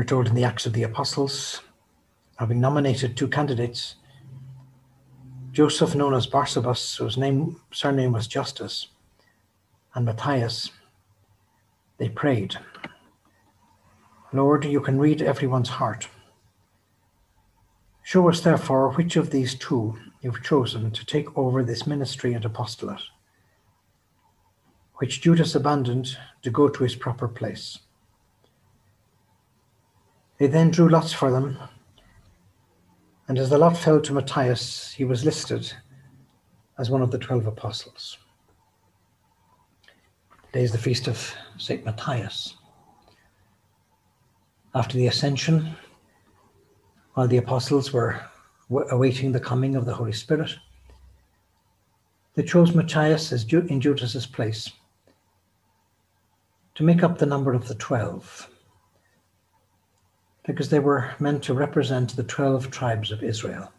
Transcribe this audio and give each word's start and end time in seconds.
We're 0.00 0.04
told 0.04 0.28
in 0.28 0.34
the 0.34 0.44
Acts 0.44 0.64
of 0.64 0.72
the 0.72 0.84
Apostles, 0.84 1.60
having 2.38 2.58
nominated 2.58 3.18
two 3.18 3.28
candidates, 3.28 3.96
Joseph, 5.52 5.94
known 5.94 6.14
as 6.14 6.26
Barsabas, 6.26 6.96
whose 6.96 7.18
name, 7.18 7.60
surname 7.70 8.12
was 8.12 8.26
Justus, 8.26 8.88
and 9.94 10.06
Matthias, 10.06 10.70
they 11.98 12.08
prayed, 12.08 12.56
Lord, 14.32 14.64
you 14.64 14.80
can 14.80 14.98
read 14.98 15.20
everyone's 15.20 15.68
heart. 15.68 16.08
Show 18.02 18.26
us, 18.30 18.40
therefore, 18.40 18.92
which 18.92 19.16
of 19.16 19.28
these 19.28 19.54
two 19.54 19.98
you've 20.22 20.42
chosen 20.42 20.92
to 20.92 21.04
take 21.04 21.36
over 21.36 21.62
this 21.62 21.86
ministry 21.86 22.32
and 22.32 22.46
apostolate, 22.46 23.02
which 24.94 25.20
Judas 25.20 25.54
abandoned 25.54 26.16
to 26.40 26.50
go 26.50 26.70
to 26.70 26.84
his 26.84 26.96
proper 26.96 27.28
place. 27.28 27.80
They 30.40 30.46
then 30.46 30.70
drew 30.70 30.88
lots 30.88 31.12
for 31.12 31.30
them, 31.30 31.58
and 33.28 33.38
as 33.38 33.50
the 33.50 33.58
lot 33.58 33.76
fell 33.76 34.00
to 34.00 34.14
Matthias, 34.14 34.90
he 34.90 35.04
was 35.04 35.22
listed 35.22 35.70
as 36.78 36.88
one 36.88 37.02
of 37.02 37.10
the 37.10 37.18
twelve 37.18 37.46
apostles. 37.46 38.16
Today 40.46 40.62
is 40.62 40.72
the 40.72 40.78
feast 40.78 41.08
of 41.08 41.34
St. 41.58 41.84
Matthias. 41.84 42.54
After 44.74 44.96
the 44.96 45.08
ascension, 45.08 45.76
while 47.12 47.28
the 47.28 47.36
apostles 47.36 47.92
were 47.92 48.22
awaiting 48.70 49.32
the 49.32 49.40
coming 49.40 49.76
of 49.76 49.84
the 49.84 49.92
Holy 49.92 50.12
Spirit, 50.12 50.56
they 52.32 52.44
chose 52.44 52.74
Matthias 52.74 53.30
as 53.30 53.44
in 53.44 53.78
Judas's 53.78 54.24
place 54.24 54.70
to 56.76 56.82
make 56.82 57.02
up 57.02 57.18
the 57.18 57.26
number 57.26 57.52
of 57.52 57.68
the 57.68 57.74
twelve, 57.74 58.49
because 60.44 60.68
they 60.68 60.78
were 60.78 61.14
meant 61.18 61.42
to 61.44 61.54
represent 61.54 62.16
the 62.16 62.22
twelve 62.24 62.70
tribes 62.70 63.10
of 63.10 63.22
Israel. 63.22 63.72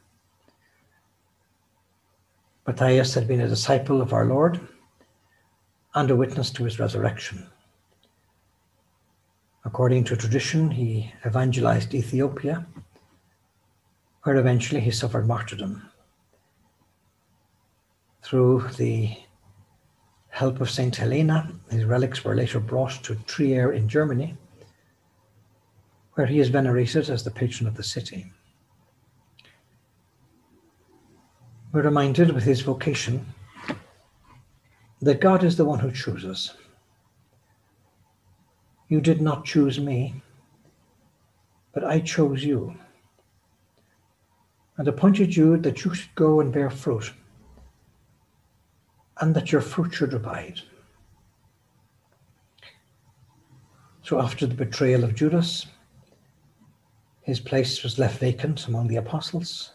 Matthias 2.67 3.13
had 3.13 3.27
been 3.27 3.41
a 3.41 3.47
disciple 3.47 4.01
of 4.01 4.13
our 4.13 4.25
Lord 4.25 4.59
and 5.95 6.09
a 6.09 6.15
witness 6.15 6.51
to 6.51 6.63
his 6.63 6.79
resurrection. 6.79 7.47
According 9.65 10.05
to 10.05 10.15
tradition, 10.15 10.71
he 10.71 11.13
evangelized 11.25 11.93
Ethiopia, 11.93 12.65
where 14.23 14.35
eventually 14.35 14.81
he 14.81 14.91
suffered 14.91 15.27
martyrdom. 15.27 15.83
Through 18.23 18.69
the 18.77 19.17
help 20.29 20.61
of 20.61 20.69
Saint 20.69 20.95
Helena, 20.95 21.51
his 21.69 21.85
relics 21.85 22.23
were 22.23 22.35
later 22.35 22.59
brought 22.59 23.03
to 23.03 23.15
Trier 23.25 23.73
in 23.73 23.89
Germany, 23.89 24.37
where 26.13 26.27
he 26.27 26.39
is 26.39 26.49
venerated 26.49 27.09
as 27.09 27.23
the 27.23 27.31
patron 27.31 27.67
of 27.67 27.75
the 27.75 27.83
city. 27.83 28.31
We're 31.71 31.83
reminded 31.83 32.31
with 32.31 32.43
his 32.43 32.61
vocation 32.61 33.25
that 35.01 35.21
God 35.21 35.43
is 35.43 35.55
the 35.55 35.65
one 35.65 35.79
who 35.79 35.91
chooses. 35.91 36.53
You 38.89 38.99
did 38.99 39.21
not 39.21 39.45
choose 39.45 39.79
me, 39.79 40.21
but 41.73 41.85
I 41.85 42.01
chose 42.01 42.43
you 42.43 42.75
and 44.77 44.87
appointed 44.87 45.35
you 45.35 45.57
that 45.57 45.85
you 45.85 45.93
should 45.93 46.13
go 46.15 46.39
and 46.41 46.51
bear 46.51 46.69
fruit, 46.69 47.13
and 49.19 49.35
that 49.35 49.51
your 49.51 49.61
fruit 49.61 49.93
should 49.93 50.13
abide. 50.13 50.59
So 54.03 54.19
after 54.19 54.45
the 54.47 54.55
betrayal 54.55 55.03
of 55.03 55.15
Judas, 55.15 55.67
his 57.21 57.39
place 57.39 57.83
was 57.83 57.99
left 57.99 58.19
vacant 58.19 58.67
among 58.67 58.87
the 58.87 58.95
apostles, 58.95 59.73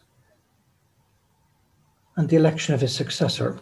and 2.17 2.29
the 2.29 2.37
election 2.37 2.75
of 2.75 2.81
his 2.81 2.95
successor 2.95 3.59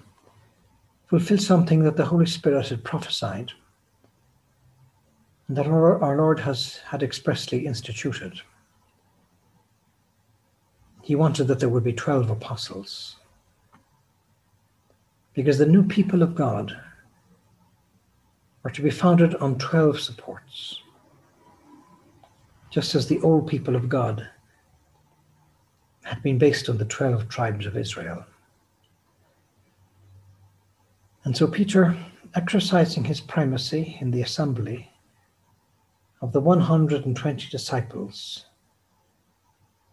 fulfilled 1.07 1.43
something 1.43 1.83
that 1.83 1.97
the 1.97 2.07
Holy 2.07 2.27
Spirit 2.27 2.69
had 2.69 2.83
prophesied 2.85 3.53
and 5.49 5.57
that 5.57 5.67
our, 5.67 6.17
Lord 6.17 6.41
has 6.41 6.79
had 6.79 7.03
expressly 7.03 7.67
instituted. 7.67 8.41
He 11.03 11.15
wanted 11.15 11.49
that 11.49 11.61
there 11.61 11.69
would 11.69 11.85
be 11.85 11.93
12 11.93 12.31
apostles. 12.31 13.17
Because 15.35 15.59
the 15.59 15.67
new 15.67 15.83
people 15.83 16.23
of 16.23 16.35
God 16.35 16.81
are 18.65 18.71
to 18.71 18.81
be 18.81 18.91
founded 18.91 19.35
on 19.37 19.59
12 19.59 20.01
supports, 20.01 20.81
just 22.75 22.97
as 22.97 23.07
the 23.07 23.21
old 23.21 23.47
people 23.47 23.77
of 23.77 23.89
God 23.89 24.29
had 26.03 26.21
been 26.25 26.39
based 26.39 26.69
on 26.69 26.77
the 26.77 26.85
12 26.85 27.29
tribes 27.29 27.67
of 27.67 27.77
Israel. 27.77 28.25
And 31.23 31.37
so 31.37 31.47
Peter, 31.47 31.97
exercising 32.35 33.05
his 33.05 33.21
primacy 33.21 33.97
in 34.01 34.11
the 34.11 34.23
assembly, 34.23 34.91
of 36.21 36.33
the 36.33 36.41
120 36.41 37.49
disciples 37.49 38.47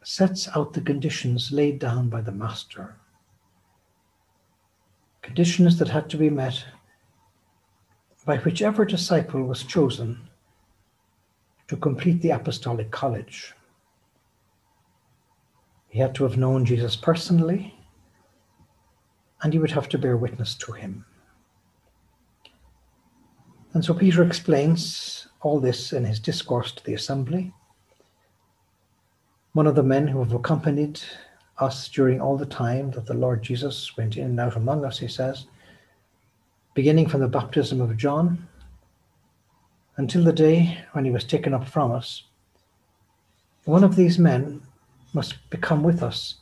sets 0.02 0.50
out 0.56 0.74
the 0.74 0.82
conditions 0.82 1.52
laid 1.52 1.78
down 1.78 2.10
by 2.10 2.22
the 2.22 2.32
Master. 2.32 2.96
Conditions 5.22 5.78
that 5.78 5.90
had 5.90 6.10
to 6.10 6.18
be 6.18 6.32
met 6.32 6.66
by 8.26 8.38
whichever 8.38 8.86
disciple 8.86 9.44
was 9.44 9.62
chosen 9.64 10.31
to 11.72 11.78
complete 11.78 12.22
the 12.22 12.32
Apostolic 12.32 12.92
College. 12.92 13.54
He 15.88 16.00
had 16.00 16.14
to 16.16 16.26
have 16.26 16.36
known 16.36 16.66
Jesus 16.66 16.98
personally, 16.98 17.74
and 19.42 19.54
he 19.54 19.60
would 19.60 19.72
have 19.72 19.88
to 19.88 19.98
bear 19.98 20.18
witness 20.18 20.54
to 20.56 20.74
him. 20.74 21.06
And 23.72 23.86
so 23.86 23.94
Peter 23.94 24.22
explains 24.22 25.30
all 25.40 25.62
this 25.62 25.94
in 25.94 26.04
his 26.04 26.20
discourse 26.20 26.74
to 26.74 26.84
the 26.84 26.94
assembly. 26.94 27.54
One 29.54 29.66
of 29.66 29.76
the 29.76 29.82
men 29.82 30.10
who 30.10 30.20
have 30.20 30.34
accompanied 30.34 31.00
us 31.58 31.88
during 31.88 32.20
all 32.20 32.36
the 32.36 32.46
time 32.46 32.92
that 32.92 33.06
the 33.06 33.14
Lord 33.14 33.44
Jesus 33.44 33.96
went 33.96 34.18
in 34.18 34.26
and 34.26 34.40
out 34.42 34.58
among 34.58 34.84
us, 34.84 35.00
he 35.00 35.08
says, 35.08 35.46
beginning 36.74 37.08
from 37.08 37.22
the 37.22 37.30
baptism 37.30 37.80
of 37.80 37.96
John 37.96 38.50
until 40.02 40.24
the 40.24 40.34
day 40.34 40.80
when 40.94 41.06
he 41.06 41.12
was 41.12 41.24
taken 41.24 41.54
up 41.54 41.68
from 41.68 41.92
us, 41.92 42.24
one 43.66 43.84
of 43.84 43.96
these 43.96 44.18
men 44.18 44.60
must 45.14 45.48
become 45.52 45.84
with 45.84 46.02
us 46.02 46.38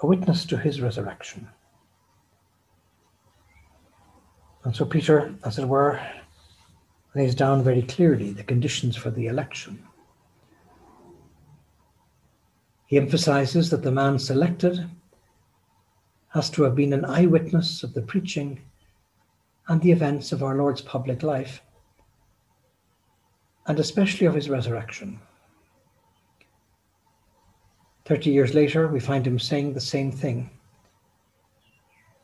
a 0.00 0.06
witness 0.06 0.44
to 0.44 0.56
his 0.56 0.80
resurrection. 0.80 1.48
And 4.62 4.76
so 4.76 4.84
Peter, 4.84 5.34
as 5.44 5.58
it 5.58 5.66
were, 5.66 6.00
lays 7.16 7.34
down 7.34 7.64
very 7.64 7.82
clearly 7.82 8.30
the 8.30 8.44
conditions 8.44 8.94
for 8.94 9.10
the 9.10 9.26
election. 9.26 9.82
He 12.86 12.96
emphasizes 12.96 13.70
that 13.70 13.82
the 13.82 13.90
man 13.90 14.20
selected 14.20 14.88
has 16.28 16.48
to 16.50 16.62
have 16.62 16.76
been 16.76 16.92
an 16.92 17.04
eyewitness 17.04 17.82
of 17.82 17.92
the 17.92 18.02
preaching 18.02 18.60
and 19.66 19.82
the 19.82 19.90
events 19.90 20.30
of 20.30 20.44
our 20.44 20.54
Lord's 20.54 20.80
public 20.80 21.24
life, 21.24 21.60
and 23.70 23.78
especially 23.78 24.26
of 24.26 24.34
his 24.34 24.50
resurrection. 24.50 25.20
Thirty 28.04 28.30
years 28.30 28.52
later, 28.52 28.88
we 28.88 28.98
find 28.98 29.24
him 29.24 29.38
saying 29.38 29.74
the 29.74 29.80
same 29.80 30.10
thing 30.10 30.50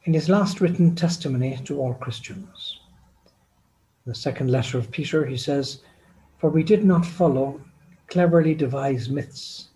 in 0.02 0.12
his 0.12 0.28
last 0.28 0.60
written 0.60 0.96
testimony 0.96 1.56
to 1.64 1.80
all 1.80 1.94
Christians 1.94 2.80
In 4.04 4.10
the 4.10 4.14
second 4.16 4.50
letter 4.50 4.76
of 4.76 4.90
Peter, 4.90 5.24
he 5.24 5.36
says, 5.36 5.82
For 6.38 6.50
we 6.50 6.64
did 6.64 6.84
not 6.84 7.06
follow 7.06 7.60
cleverly 8.08 8.56
devised 8.56 9.12
myths 9.12 9.68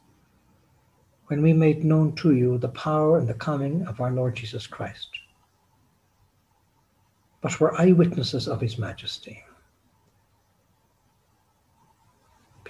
when 1.28 1.40
we 1.40 1.52
made 1.52 1.84
known 1.84 2.16
to 2.16 2.34
you 2.34 2.58
the 2.58 2.70
power 2.70 3.16
and 3.16 3.28
the 3.28 3.34
coming 3.34 3.86
of 3.86 4.00
our 4.00 4.10
Lord 4.10 4.34
Jesus 4.34 4.66
Christ, 4.66 5.10
but 7.40 7.60
were 7.60 7.80
eyewitnesses 7.80 8.48
of 8.48 8.60
his 8.60 8.76
majesty. 8.76 9.44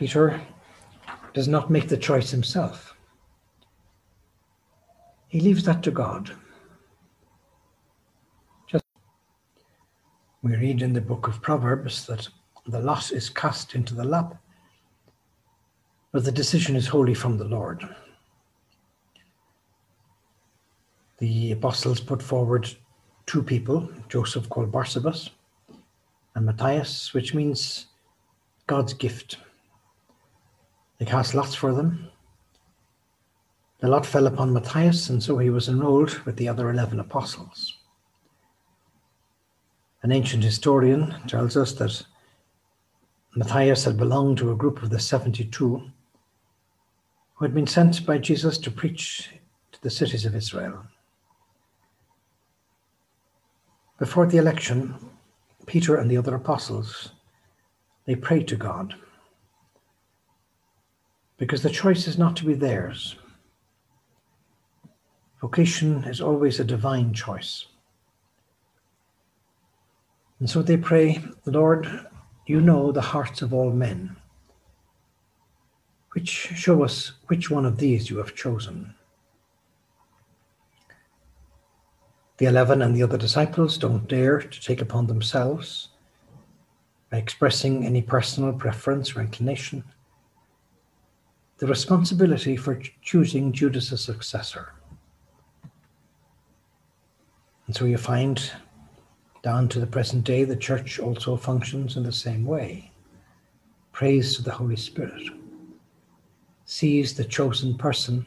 Peter 0.01 0.41
does 1.35 1.47
not 1.47 1.69
make 1.69 1.87
the 1.87 1.97
choice 1.99 2.31
himself. 2.31 2.97
He 5.29 5.41
leaves 5.41 5.63
that 5.65 5.83
to 5.83 5.91
God. 5.91 6.31
Just 8.67 8.87
we 10.43 10.57
read 10.57 10.81
in 10.81 10.95
the 10.95 11.03
book 11.03 11.29
of 11.29 11.43
Proverbs 11.43 12.07
that 12.07 12.27
the 12.67 12.81
lot 12.81 13.13
is 13.13 13.29
cast 13.29 13.75
into 13.75 13.95
the 13.95 14.05
lap, 14.05 14.37
but 16.13 16.25
the 16.25 16.33
decision 16.33 16.77
is 16.77 16.87
wholly 16.87 17.13
from 17.13 17.37
the 17.37 17.45
Lord. 17.45 17.87
The 21.19 21.53
apostles 21.53 22.01
put 22.01 22.23
forward 22.23 22.75
two 23.27 23.43
people, 23.43 23.87
Joseph 24.09 24.49
called 24.49 24.73
Barsabas 24.73 25.29
and 26.35 26.47
Matthias, 26.47 27.13
which 27.13 27.35
means 27.35 27.89
God's 28.67 28.95
gift. 28.95 29.37
They 31.01 31.07
cast 31.07 31.35
lots 31.35 31.55
for 31.55 31.73
them. 31.73 32.09
The 33.81 33.89
lot 33.89 34.05
fell 34.05 34.27
upon 34.27 34.53
Matthias, 34.53 35.09
and 35.09 35.23
so 35.23 35.39
he 35.39 35.49
was 35.49 35.67
enrolled 35.67 36.11
with 36.27 36.37
the 36.37 36.47
other 36.47 36.69
11 36.69 37.01
apostles. 37.01 37.79
An 40.03 40.13
ancient 40.13 40.45
historian 40.45 41.15
tells 41.27 41.57
us 41.57 41.73
that 41.73 42.05
Matthias 43.35 43.85
had 43.85 43.97
belonged 43.97 44.37
to 44.39 44.53
a 44.53 44.57
group 44.57 44.83
of 44.83 44.91
the 44.91 45.01
72 45.01 45.91
who 47.35 47.45
had 47.45 47.55
been 47.55 47.67
sent 47.67 48.05
by 48.05 48.19
Jesus 48.19 48.59
to 48.59 48.71
preach 48.71 49.31
to 49.73 49.81
the 49.81 49.89
cities 49.89 50.27
of 50.27 50.35
Israel. 50.35 50.85
Before 53.99 54.27
the 54.27 54.37
election, 54.37 54.97
Peter 55.65 55.97
and 55.97 56.11
the 56.11 56.19
other 56.19 56.35
apostles, 56.35 57.13
they 58.05 58.15
prayed 58.15 58.47
to 58.49 58.57
God 58.57 58.97
because 61.41 61.63
the 61.63 61.71
choice 61.71 62.07
is 62.07 62.19
not 62.19 62.37
to 62.37 62.45
be 62.45 62.53
theirs. 62.53 63.17
Vocation 65.41 66.05
is 66.05 66.21
always 66.21 66.61
a 66.61 66.65
divine 66.65 67.15
choice. 67.15 67.65
And 70.39 70.51
so 70.51 70.61
they 70.61 70.77
pray, 70.77 71.25
Lord, 71.47 71.89
you 72.47 72.61
know 72.61 72.93
the 72.93 73.01
hearts 73.01 73.41
of 73.41 73.55
all 73.55 73.71
men. 73.71 74.17
Which 76.13 76.29
show 76.29 76.85
us 76.85 77.13
which 77.29 77.51
one 77.51 77.65
of 77.65 77.79
these 77.79 78.11
you 78.11 78.19
have 78.19 78.35
chosen. 78.35 78.95
The 82.37 82.47
eleven 82.47 82.83
and 82.83 82.95
the 82.95 83.03
other 83.03 83.17
disciples 83.17 83.79
don't 83.79 84.07
dare 84.07 84.41
to 84.41 84.61
take 84.61 84.83
upon 84.83 85.07
themselves, 85.07 85.89
by 87.11 87.17
expressing 87.17 87.87
any 87.87 88.03
personal 88.03 88.53
preference 88.53 89.17
or 89.17 89.23
inclination, 89.23 89.85
the 91.61 91.67
responsibility 91.67 92.57
for 92.57 92.81
choosing 93.03 93.53
Judas' 93.53 94.03
successor. 94.03 94.73
And 97.67 97.77
so 97.77 97.85
you 97.85 97.99
find 97.99 98.51
down 99.43 99.69
to 99.69 99.79
the 99.79 99.87
present 99.87 100.25
day, 100.25 100.45
the 100.45 100.57
church 100.57 100.99
also 100.99 101.37
functions 101.37 101.99
in 101.99 102.03
the 102.03 102.13
same 102.13 102.47
way. 102.47 102.91
Prays 103.93 104.37
to 104.37 104.43
the 104.43 104.51
Holy 104.51 104.77
Spirit, 104.77 105.23
sees 106.65 107.15
the 107.15 107.25
chosen 107.25 107.77
person 107.77 108.27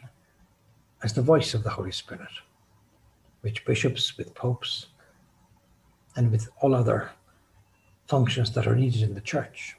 as 1.01 1.13
the 1.13 1.21
voice 1.23 1.55
of 1.55 1.63
the 1.63 1.71
Holy 1.71 1.91
Spirit, 1.91 2.29
with 3.41 3.65
bishops, 3.65 4.15
with 4.15 4.35
popes, 4.35 4.87
and 6.15 6.31
with 6.31 6.49
all 6.61 6.75
other 6.75 7.09
functions 8.07 8.51
that 8.51 8.67
are 8.67 8.75
needed 8.75 9.01
in 9.01 9.15
the 9.15 9.21
church. 9.21 9.75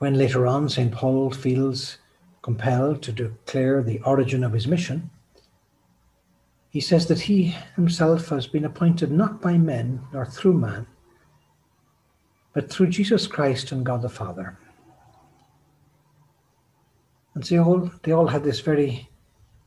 When 0.00 0.14
later 0.14 0.46
on 0.46 0.70
St. 0.70 0.90
Paul 0.90 1.30
feels 1.30 1.98
compelled 2.40 3.02
to 3.02 3.12
declare 3.12 3.82
the 3.82 4.00
origin 4.00 4.42
of 4.42 4.54
his 4.54 4.66
mission, 4.66 5.10
he 6.70 6.80
says 6.80 7.06
that 7.08 7.20
he 7.20 7.54
himself 7.76 8.30
has 8.30 8.46
been 8.46 8.64
appointed 8.64 9.12
not 9.12 9.42
by 9.42 9.58
men 9.58 10.00
nor 10.10 10.24
through 10.24 10.54
man, 10.54 10.86
but 12.54 12.70
through 12.70 12.86
Jesus 12.86 13.26
Christ 13.26 13.72
and 13.72 13.84
God 13.84 14.00
the 14.00 14.08
Father. 14.08 14.58
And 17.34 17.46
so 17.46 17.62
all, 17.62 17.90
they 18.02 18.12
all 18.12 18.28
had 18.28 18.42
this 18.42 18.60
very 18.60 19.10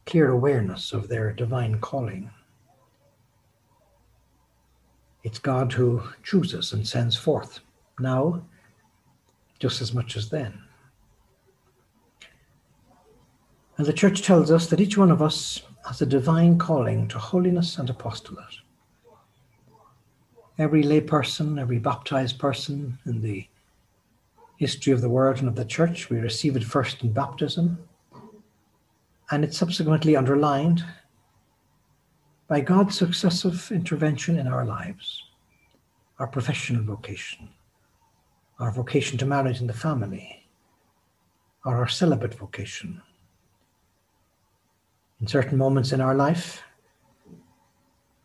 clear 0.08 0.32
awareness 0.32 0.94
of 0.94 1.10
their 1.10 1.32
divine 1.32 1.80
calling. 1.80 2.32
It's 5.24 5.38
God 5.38 5.74
who 5.74 6.02
chooses 6.24 6.74
and 6.74 6.88
sends 6.88 7.16
forth 7.16 7.60
now 8.00 8.42
just 9.64 9.82
as 9.82 9.94
much 9.94 10.18
as 10.18 10.28
then. 10.28 10.62
And 13.78 13.88
the 13.88 13.94
church 13.94 14.22
tells 14.22 14.52
us 14.52 14.68
that 14.68 14.82
each 14.82 14.98
one 14.98 15.10
of 15.10 15.22
us 15.22 15.62
has 15.88 16.02
a 16.02 16.06
divine 16.06 16.58
calling 16.58 17.08
to 17.08 17.18
holiness 17.18 17.78
and 17.78 17.90
apostolate. 17.90 18.58
Every 20.60 20.84
layperson, 20.84 21.62
every 21.62 21.80
baptized 21.80 22.40
person 22.40 23.00
in 23.06 23.22
the 23.22 23.48
history 24.58 24.92
of 24.92 25.00
the 25.00 25.08
world 25.08 25.38
and 25.38 25.48
of 25.48 25.56
the 25.56 25.64
church, 25.64 26.10
we 26.10 26.18
receive 26.20 26.58
it 26.58 26.66
first 26.66 27.02
in 27.02 27.14
baptism, 27.14 27.80
and 29.32 29.46
it's 29.46 29.58
subsequently 29.58 30.18
underlined 30.18 30.84
by 32.50 32.60
God's 32.60 32.98
successive 32.98 33.72
intervention 33.72 34.38
in 34.38 34.46
our 34.46 34.66
lives, 34.66 35.24
our 36.20 36.28
professional 36.28 36.84
vocation, 36.84 37.48
our 38.60 38.72
vocation 38.72 39.18
to 39.18 39.26
marriage 39.26 39.60
and 39.60 39.70
the 39.70 39.74
family, 39.74 40.48
or 41.66 41.78
our 41.78 41.88
celibate 41.88 42.34
vocation. 42.34 43.02
In 45.22 45.28
certain 45.28 45.58
moments 45.58 45.92
in 45.92 46.02
our 46.02 46.16
life, 46.16 46.62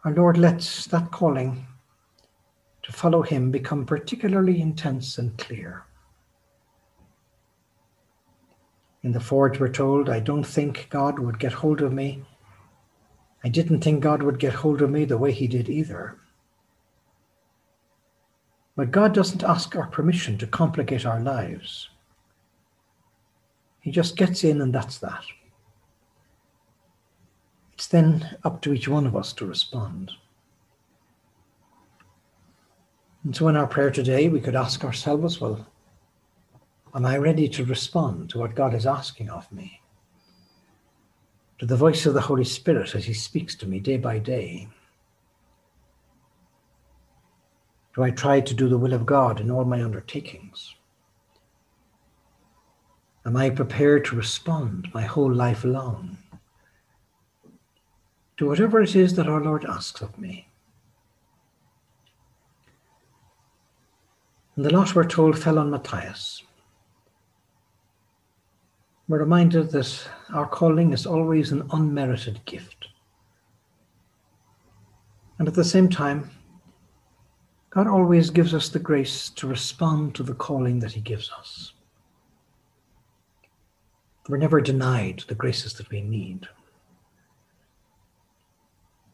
our 0.04 0.12
Lord 0.12 0.36
lets 0.36 0.86
that 0.86 1.10
calling 1.10 1.66
to 2.82 2.92
follow 2.92 3.22
Him 3.22 3.50
become 3.50 3.84
particularly 3.84 4.60
intense 4.60 5.18
and 5.18 5.36
clear. 5.38 5.84
In 9.02 9.12
the 9.12 9.20
Forge, 9.20 9.60
we're 9.60 9.68
told, 9.68 10.08
I 10.08 10.20
don't 10.20 10.44
think 10.44 10.88
God 10.90 11.18
would 11.18 11.38
get 11.38 11.52
hold 11.52 11.82
of 11.82 11.92
me. 11.92 12.24
I 13.44 13.48
didn't 13.48 13.80
think 13.80 14.02
God 14.02 14.22
would 14.22 14.38
get 14.38 14.54
hold 14.54 14.82
of 14.82 14.90
me 14.90 15.04
the 15.04 15.18
way 15.18 15.32
He 15.32 15.46
did 15.46 15.68
either. 15.68 16.18
But 18.78 18.92
God 18.92 19.12
doesn't 19.12 19.42
ask 19.42 19.74
our 19.74 19.88
permission 19.88 20.38
to 20.38 20.46
complicate 20.46 21.04
our 21.04 21.18
lives. 21.18 21.88
He 23.80 23.90
just 23.90 24.16
gets 24.16 24.44
in, 24.44 24.60
and 24.60 24.72
that's 24.72 24.98
that. 24.98 25.24
It's 27.72 27.88
then 27.88 28.36
up 28.44 28.62
to 28.62 28.72
each 28.72 28.86
one 28.86 29.04
of 29.04 29.16
us 29.16 29.32
to 29.32 29.46
respond. 29.46 30.12
And 33.24 33.34
so, 33.34 33.48
in 33.48 33.56
our 33.56 33.66
prayer 33.66 33.90
today, 33.90 34.28
we 34.28 34.40
could 34.40 34.54
ask 34.54 34.84
ourselves, 34.84 35.40
well, 35.40 35.66
am 36.94 37.04
I 37.04 37.18
ready 37.18 37.48
to 37.48 37.64
respond 37.64 38.30
to 38.30 38.38
what 38.38 38.54
God 38.54 38.74
is 38.74 38.86
asking 38.86 39.28
of 39.28 39.50
me? 39.50 39.80
To 41.58 41.66
the 41.66 41.74
voice 41.74 42.06
of 42.06 42.14
the 42.14 42.20
Holy 42.20 42.44
Spirit 42.44 42.94
as 42.94 43.06
He 43.06 43.12
speaks 43.12 43.56
to 43.56 43.66
me 43.66 43.80
day 43.80 43.96
by 43.96 44.20
day? 44.20 44.68
Do 47.94 48.02
I 48.02 48.10
try 48.10 48.40
to 48.40 48.54
do 48.54 48.68
the 48.68 48.78
will 48.78 48.92
of 48.92 49.06
God 49.06 49.40
in 49.40 49.50
all 49.50 49.64
my 49.64 49.82
undertakings? 49.82 50.74
Am 53.26 53.36
I 53.36 53.50
prepared 53.50 54.04
to 54.06 54.16
respond 54.16 54.88
my 54.94 55.02
whole 55.02 55.32
life 55.32 55.64
long 55.64 56.16
to 58.36 58.46
whatever 58.46 58.80
it 58.80 58.94
is 58.94 59.16
that 59.16 59.28
our 59.28 59.42
Lord 59.42 59.64
asks 59.64 60.00
of 60.00 60.18
me? 60.18 60.48
And 64.56 64.64
the 64.64 64.72
lot 64.72 64.94
we're 64.94 65.04
told 65.04 65.38
fell 65.38 65.58
on 65.58 65.70
Matthias. 65.70 66.42
We're 69.08 69.20
reminded 69.20 69.70
that 69.70 70.08
our 70.34 70.46
calling 70.46 70.92
is 70.92 71.06
always 71.06 71.52
an 71.52 71.68
unmerited 71.72 72.44
gift. 72.44 72.88
And 75.38 75.46
at 75.46 75.54
the 75.54 75.64
same 75.64 75.88
time, 75.88 76.30
God 77.70 77.86
always 77.86 78.30
gives 78.30 78.54
us 78.54 78.70
the 78.70 78.78
grace 78.78 79.28
to 79.30 79.46
respond 79.46 80.14
to 80.14 80.22
the 80.22 80.34
calling 80.34 80.78
that 80.80 80.92
He 80.92 81.00
gives 81.00 81.30
us. 81.38 81.72
We're 84.28 84.38
never 84.38 84.60
denied 84.60 85.24
the 85.28 85.34
graces 85.34 85.74
that 85.74 85.90
we 85.90 86.00
need. 86.00 86.48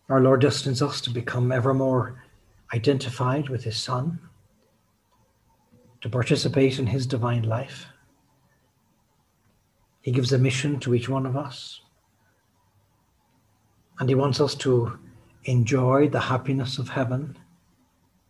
Our 0.08 0.20
Lord 0.20 0.40
destines 0.40 0.82
us 0.82 1.00
to 1.02 1.10
become 1.10 1.50
ever 1.50 1.74
more 1.74 2.22
identified 2.72 3.48
with 3.48 3.64
His 3.64 3.76
Son, 3.76 4.20
to 6.00 6.08
participate 6.08 6.78
in 6.78 6.86
His 6.86 7.06
divine 7.06 7.42
life. 7.42 7.86
He 10.00 10.12
gives 10.12 10.32
a 10.32 10.38
mission 10.38 10.78
to 10.80 10.94
each 10.94 11.08
one 11.08 11.26
of 11.26 11.36
us, 11.36 11.80
and 13.98 14.08
He 14.08 14.14
wants 14.14 14.40
us 14.40 14.54
to 14.56 14.98
enjoy 15.44 16.08
the 16.08 16.20
happiness 16.20 16.78
of 16.78 16.90
heaven 16.90 17.36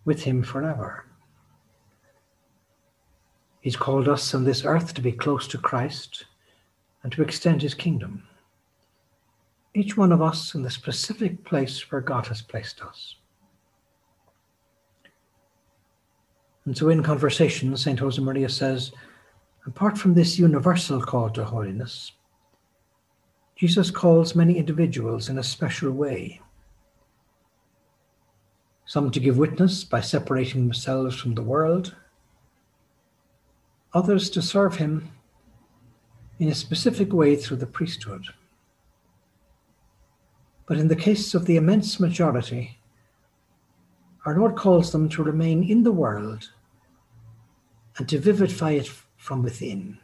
with 0.04 0.23
him 0.23 0.42
forever. 0.42 1.06
He's 3.61 3.76
called 3.76 4.08
us 4.08 4.34
on 4.34 4.44
this 4.44 4.64
earth 4.64 4.92
to 4.94 5.00
be 5.00 5.12
close 5.12 5.49
to 5.49 5.58
Christ 5.58 6.26
and 7.02 7.12
to 7.12 7.23
extend 7.23 7.62
his 7.62 7.75
kingdom. 7.75 8.23
Each 9.75 9.96
one 9.96 10.12
of 10.12 10.23
us 10.23 10.54
in 10.54 10.62
the 10.62 10.70
specific 10.70 11.44
place 11.44 11.90
where 11.90 12.00
God 12.00 12.26
has 12.26 12.42
placed 12.42 12.82
us. 12.82 13.16
And 16.66 16.76
so 16.76 16.88
in 16.88 17.02
conversation, 17.02 17.76
St. 17.76 17.99
Josemaria 17.99 18.50
says, 18.50 18.92
apart 19.66 19.99
from 19.99 20.14
this 20.14 20.38
universal 20.38 21.00
call 21.00 21.30
to 21.30 21.44
holiness, 21.44 22.12
Jesus 23.56 23.90
calls 23.90 24.34
many 24.34 24.58
individuals 24.58 25.28
in 25.28 25.38
a 25.38 25.42
special 25.42 25.90
way. 25.90 26.40
Some 28.87 29.11
to 29.12 29.21
give 29.21 29.38
witness 29.38 29.83
by 29.83 30.00
separating 30.00 30.62
themselves 30.62 31.17
from 31.17 31.35
the 31.35 31.43
world, 31.43 31.95
others 33.95 34.29
to 34.31 34.43
serve 34.43 34.76
him 34.76 35.11
in 36.38 36.49
a 36.49 36.55
specific 36.55 37.12
way 37.12 37.37
through 37.37 37.59
the 37.59 37.67
priesthood. 37.67 38.26
But 40.67 40.79
in 40.79 40.88
the 40.88 40.97
case 40.97 41.35
of 41.35 41.47
the 41.47 41.57
immense 41.57 41.99
majority, 41.99 42.79
our 44.26 44.37
Lord 44.38 44.57
calls 44.57 44.93
them 44.93 45.09
to 45.11 45.23
remain 45.23 45.62
in 45.62 45.83
the 45.83 45.93
world 45.93 46.50
and 47.97 48.09
to 48.09 48.19
vivify 48.19 48.73
it 48.73 48.91
from 49.17 49.43
within, 49.43 49.99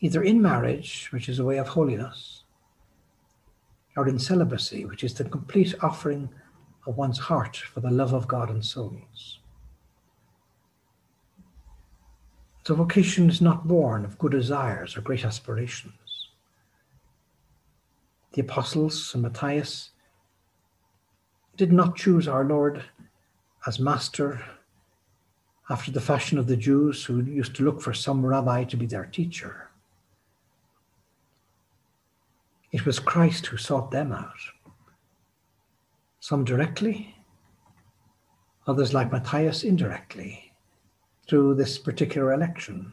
either 0.00 0.22
in 0.22 0.40
marriage, 0.40 1.08
which 1.12 1.28
is 1.28 1.38
a 1.38 1.44
way 1.44 1.58
of 1.58 1.68
holiness, 1.68 2.44
or 3.96 4.08
in 4.08 4.18
celibacy, 4.18 4.84
which 4.84 5.02
is 5.02 5.14
the 5.14 5.24
complete 5.24 5.74
offering 5.82 6.28
of 6.86 6.96
one's 6.96 7.18
heart 7.18 7.56
for 7.56 7.80
the 7.80 7.90
love 7.90 8.12
of 8.12 8.28
God 8.28 8.50
and 8.50 8.64
souls. 8.64 9.40
The 12.64 12.74
vocation 12.74 13.28
is 13.28 13.40
not 13.40 13.66
born 13.66 14.04
of 14.04 14.18
good 14.18 14.32
desires 14.32 14.96
or 14.96 15.00
great 15.00 15.24
aspirations. 15.24 15.94
The 18.32 18.42
apostles 18.42 19.12
and 19.14 19.22
Matthias 19.22 19.90
did 21.56 21.72
not 21.72 21.96
choose 21.96 22.28
our 22.28 22.44
Lord 22.44 22.84
as 23.66 23.80
master 23.80 24.42
after 25.68 25.90
the 25.90 26.00
fashion 26.00 26.38
of 26.38 26.46
the 26.46 26.56
Jews 26.56 27.04
who 27.04 27.22
used 27.22 27.54
to 27.56 27.64
look 27.64 27.80
for 27.80 27.92
some 27.92 28.24
rabbi 28.24 28.64
to 28.64 28.76
be 28.76 28.86
their 28.86 29.06
teacher. 29.06 29.70
It 32.72 32.86
was 32.86 32.98
Christ 32.98 33.46
who 33.46 33.56
sought 33.56 33.90
them 33.90 34.12
out, 34.12 34.38
some 36.20 36.44
directly, 36.44 37.16
others 38.66 38.92
like 38.92 39.10
Matthias 39.10 39.64
indirectly, 39.64 40.52
through 41.26 41.54
this 41.54 41.78
particular 41.78 42.34
election, 42.34 42.92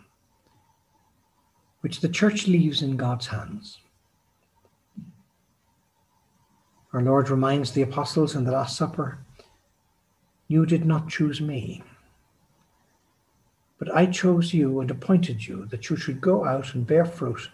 which 1.81 1.99
the 1.99 2.07
church 2.09 2.47
leaves 2.47 2.81
in 2.81 2.95
God's 2.95 3.27
hands. 3.27 3.79
Our 6.93 7.01
Lord 7.01 7.29
reminds 7.29 7.73
the 7.73 7.81
apostles 7.81 8.33
in 8.33 8.45
the 8.45 8.53
Last 8.53 8.77
Supper, 8.77 9.19
You 10.47 10.65
did 10.65 10.85
not 10.85 11.09
choose 11.09 11.41
me, 11.41 11.83
but 13.77 13.93
I 13.93 14.05
chose 14.05 14.53
you 14.53 14.79
and 14.79 14.89
appointed 14.89 15.45
you 15.45 15.65
that 15.65 15.89
you 15.89 15.97
should 15.97 16.21
go 16.21 16.45
out 16.45 16.73
and 16.73 16.87
bear 16.87 17.03
fruit, 17.03 17.49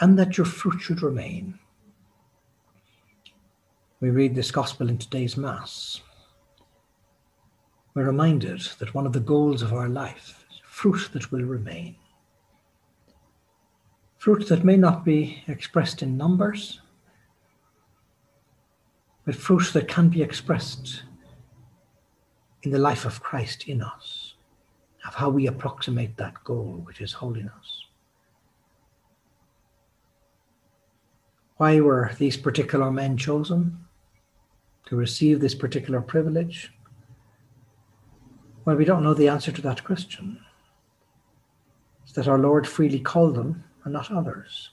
and 0.00 0.16
that 0.20 0.38
your 0.38 0.46
fruit 0.46 0.80
should 0.80 1.02
remain. 1.02 1.58
We 4.02 4.10
read 4.10 4.34
this 4.34 4.50
gospel 4.50 4.88
in 4.88 4.98
today's 4.98 5.36
Mass. 5.36 6.00
We're 7.94 8.06
reminded 8.06 8.60
that 8.80 8.94
one 8.94 9.06
of 9.06 9.12
the 9.12 9.20
goals 9.20 9.62
of 9.62 9.72
our 9.72 9.88
life 9.88 10.44
is 10.50 10.60
fruit 10.64 11.10
that 11.12 11.30
will 11.30 11.44
remain. 11.44 11.94
Fruit 14.18 14.48
that 14.48 14.64
may 14.64 14.76
not 14.76 15.04
be 15.04 15.44
expressed 15.46 16.02
in 16.02 16.16
numbers, 16.16 16.80
but 19.24 19.36
fruit 19.36 19.70
that 19.72 19.86
can 19.86 20.08
be 20.08 20.20
expressed 20.20 21.04
in 22.64 22.72
the 22.72 22.80
life 22.80 23.04
of 23.04 23.22
Christ 23.22 23.68
in 23.68 23.80
us, 23.80 24.34
of 25.06 25.14
how 25.14 25.30
we 25.30 25.46
approximate 25.46 26.16
that 26.16 26.42
goal, 26.42 26.82
which 26.86 27.00
is 27.00 27.12
holiness. 27.12 27.86
Why 31.58 31.78
were 31.78 32.10
these 32.18 32.36
particular 32.36 32.90
men 32.90 33.16
chosen 33.16 33.78
to 34.86 34.96
receive 34.96 35.40
this 35.40 35.54
particular 35.54 36.00
privilege? 36.00 36.72
Well, 38.64 38.76
we 38.76 38.84
don't 38.84 39.02
know 39.02 39.14
the 39.14 39.28
answer 39.28 39.52
to 39.52 39.62
that 39.62 39.84
question. 39.84 40.38
It's 42.04 42.12
that 42.12 42.28
our 42.28 42.38
Lord 42.38 42.66
freely 42.66 43.00
called 43.00 43.34
them 43.34 43.64
and 43.84 43.92
not 43.92 44.10
others. 44.10 44.70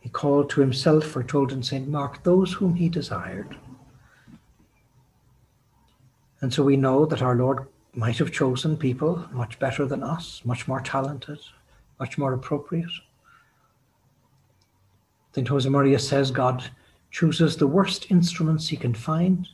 He 0.00 0.08
called 0.08 0.50
to 0.50 0.60
himself, 0.60 1.16
or 1.16 1.24
told 1.24 1.50
in 1.50 1.64
St. 1.64 1.88
Mark, 1.88 2.22
those 2.22 2.52
whom 2.52 2.76
he 2.76 2.88
desired. 2.88 3.56
And 6.40 6.54
so 6.54 6.62
we 6.62 6.76
know 6.76 7.06
that 7.06 7.22
our 7.22 7.34
Lord 7.34 7.66
might 7.92 8.18
have 8.18 8.30
chosen 8.30 8.76
people 8.76 9.26
much 9.32 9.58
better 9.58 9.84
than 9.84 10.04
us, 10.04 10.42
much 10.44 10.68
more 10.68 10.80
talented, 10.80 11.40
much 11.98 12.18
more 12.18 12.34
appropriate. 12.34 12.90
St. 15.34 15.48
Josemaria 15.48 16.00
says 16.00 16.30
God 16.30 16.70
chooses 17.10 17.56
the 17.56 17.66
worst 17.66 18.10
instruments 18.10 18.68
he 18.68 18.76
can 18.76 18.94
find 18.94 19.48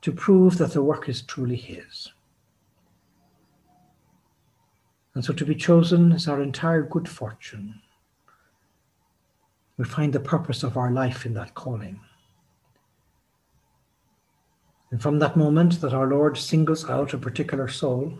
to 0.00 0.12
prove 0.12 0.58
that 0.58 0.72
the 0.72 0.82
work 0.82 1.08
is 1.08 1.22
truly 1.22 1.56
his. 1.56 2.12
And 5.14 5.24
so 5.24 5.32
to 5.32 5.44
be 5.44 5.54
chosen 5.54 6.12
is 6.12 6.28
our 6.28 6.42
entire 6.42 6.82
good 6.82 7.08
fortune 7.08 7.80
we 9.78 9.84
find 9.84 10.12
the 10.12 10.20
purpose 10.20 10.64
of 10.64 10.76
our 10.76 10.90
life 10.90 11.24
in 11.24 11.32
that 11.34 11.54
calling. 11.54 12.00
And 14.90 15.00
from 15.00 15.20
that 15.20 15.36
moment 15.36 15.80
that 15.80 15.94
our 15.94 16.08
Lord 16.08 16.36
singles 16.36 16.88
out 16.90 17.14
a 17.14 17.18
particular 17.18 17.68
soul, 17.68 18.18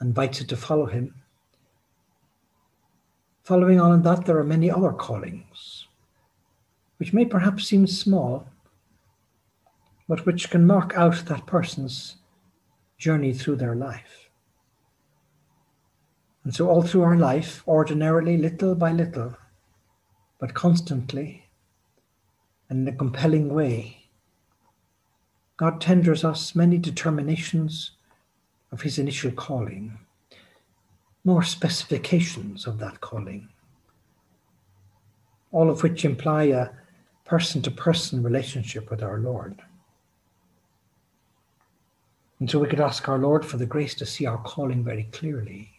and 0.00 0.08
invites 0.08 0.40
it 0.40 0.48
to 0.48 0.56
follow 0.56 0.86
him, 0.86 1.14
following 3.44 3.80
on 3.80 3.92
in 3.92 4.02
that, 4.02 4.26
there 4.26 4.38
are 4.38 4.44
many 4.44 4.70
other 4.70 4.92
callings, 4.92 5.83
which 6.98 7.12
may 7.12 7.24
perhaps 7.24 7.66
seem 7.66 7.86
small, 7.86 8.48
but 10.08 10.26
which 10.26 10.50
can 10.50 10.66
mark 10.66 10.94
out 10.96 11.24
that 11.26 11.46
person's 11.46 12.16
journey 12.98 13.32
through 13.32 13.56
their 13.56 13.74
life. 13.74 14.30
And 16.44 16.54
so, 16.54 16.68
all 16.68 16.82
through 16.82 17.02
our 17.02 17.16
life, 17.16 17.62
ordinarily, 17.66 18.36
little 18.36 18.74
by 18.74 18.92
little, 18.92 19.36
but 20.38 20.52
constantly 20.52 21.44
and 22.68 22.86
in 22.86 22.94
a 22.94 22.96
compelling 22.96 23.52
way. 23.52 24.08
God 25.56 25.80
tenders 25.80 26.24
us 26.24 26.54
many 26.54 26.78
determinations 26.78 27.92
of 28.72 28.82
his 28.82 28.98
initial 28.98 29.30
calling, 29.30 29.98
more 31.24 31.42
specifications 31.44 32.66
of 32.66 32.78
that 32.78 33.00
calling, 33.00 33.48
all 35.52 35.70
of 35.70 35.82
which 35.82 36.04
imply 36.04 36.44
a 36.44 36.70
person 37.24 37.62
to 37.62 37.70
person 37.70 38.22
relationship 38.22 38.90
with 38.90 39.02
our 39.02 39.18
Lord. 39.18 39.60
And 42.40 42.50
so 42.50 42.58
we 42.58 42.68
could 42.68 42.80
ask 42.80 43.08
our 43.08 43.18
Lord 43.18 43.44
for 43.44 43.56
the 43.56 43.66
grace 43.66 43.94
to 43.94 44.06
see 44.06 44.26
our 44.26 44.38
calling 44.38 44.84
very 44.84 45.04
clearly 45.04 45.70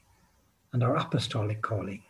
and 0.74 0.84
our 0.84 0.96
apostolic 0.96 1.62
calling 1.62 2.02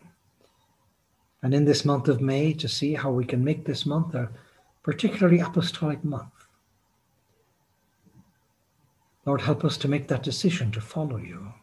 and 1.45 1.53
in 1.53 1.63
this 1.63 1.85
month 1.85 2.07
of 2.07 2.21
May 2.21 2.53
to 2.53 2.67
see 2.67 2.95
how 2.95 3.11
we 3.11 3.23
can 3.23 3.43
make 3.43 3.65
this 3.65 3.85
month 3.85 4.15
a 4.15 4.31
particularly 4.81 5.41
apostolic 5.41 6.03
month. 6.03 6.33
Lord, 9.27 9.41
help 9.41 9.63
us 9.63 9.77
to 9.77 9.87
make 9.87 10.07
that 10.07 10.23
decision 10.23 10.71
to 10.71 10.81
follow 10.81 11.17
you. 11.17 11.53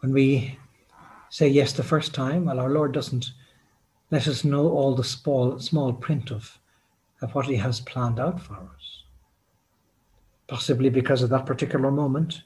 When 0.00 0.14
we 0.14 0.58
say 1.28 1.48
yes 1.48 1.74
the 1.74 1.82
first 1.82 2.14
time, 2.14 2.46
well, 2.46 2.60
our 2.60 2.70
Lord 2.70 2.92
doesn't 2.92 3.26
let 4.10 4.26
us 4.26 4.44
know 4.44 4.70
all 4.70 4.94
the 4.94 5.04
small, 5.04 5.58
small 5.58 5.92
print 5.92 6.30
of, 6.30 6.58
of 7.20 7.34
what 7.34 7.46
He 7.46 7.56
has 7.56 7.80
planned 7.80 8.18
out 8.18 8.40
for 8.40 8.54
us. 8.54 9.04
Possibly 10.46 10.88
because 10.88 11.22
of 11.22 11.30
that 11.30 11.44
particular 11.44 11.90
moment, 11.90 12.42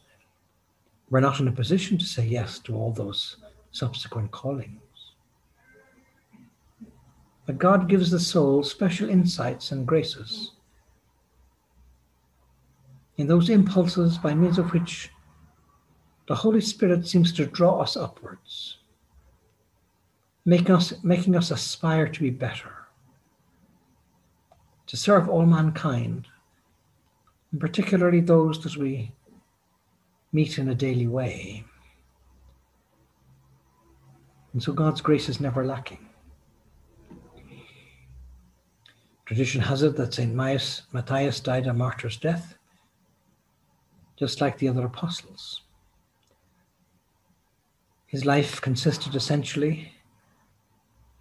we're 1.08 1.20
not 1.20 1.38
in 1.40 1.48
a 1.48 1.52
position 1.52 1.98
to 1.98 2.04
say 2.04 2.26
yes 2.26 2.58
to 2.60 2.74
all 2.74 2.92
those 2.92 3.36
subsequent 3.70 4.30
callings. 4.30 4.80
But 7.46 7.58
God 7.58 7.88
gives 7.88 8.10
the 8.10 8.20
soul 8.20 8.62
special 8.62 9.08
insights 9.08 9.72
and 9.72 9.86
graces. 9.86 10.52
In 13.18 13.26
those 13.26 13.50
impulses 13.50 14.18
by 14.18 14.34
means 14.34 14.58
of 14.58 14.72
which 14.72 15.10
the 16.28 16.34
Holy 16.34 16.60
Spirit 16.60 17.06
seems 17.06 17.32
to 17.34 17.46
draw 17.46 17.80
us 17.80 17.96
upwards, 17.96 18.78
make 20.44 20.70
us, 20.70 20.92
making 21.02 21.36
us 21.36 21.50
aspire 21.50 22.08
to 22.08 22.20
be 22.20 22.30
better, 22.30 22.72
to 24.86 24.96
serve 24.96 25.28
all 25.28 25.46
mankind 25.46 26.26
and 27.52 27.60
particularly 27.60 28.20
those 28.20 28.62
that 28.62 28.76
we 28.76 29.12
meet 30.32 30.58
in 30.58 30.70
a 30.70 30.74
daily 30.74 31.06
way. 31.06 31.64
And 34.54 34.62
so 34.62 34.72
God's 34.72 35.00
grace 35.00 35.28
is 35.28 35.40
never 35.40 35.64
lacking. 35.64 36.08
Tradition 39.26 39.60
has 39.60 39.82
it 39.82 39.96
that 39.96 40.14
St. 40.14 40.34
Matthias 40.34 41.40
died 41.40 41.66
a 41.66 41.72
martyr's 41.72 42.16
death, 42.16 42.56
just 44.18 44.40
like 44.40 44.58
the 44.58 44.68
other 44.68 44.84
apostles. 44.84 45.62
His 48.06 48.26
life 48.26 48.60
consisted 48.60 49.14
essentially 49.14 49.92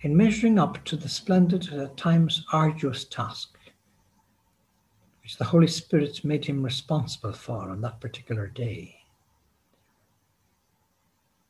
in 0.02 0.18
measuring 0.18 0.58
up 0.58 0.84
to 0.86 0.96
the 0.96 1.10
splendid, 1.10 1.72
and 1.72 1.82
at 1.82 1.98
times 1.98 2.46
arduous 2.52 3.06
task 3.06 3.58
which 5.22 5.38
the 5.38 5.46
Holy 5.46 5.68
Spirit 5.68 6.26
made 6.26 6.46
him 6.46 6.64
responsible 6.64 7.34
for 7.34 7.70
on 7.70 7.82
that 7.82 8.02
particular 8.02 8.48
day. 8.48 8.96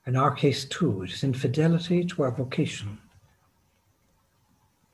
In 0.05 0.15
our 0.15 0.31
case, 0.31 0.65
too, 0.65 1.03
it 1.03 1.11
is 1.11 1.23
in 1.23 1.33
fidelity 1.33 2.03
to 2.03 2.23
our 2.23 2.31
vocation 2.31 2.97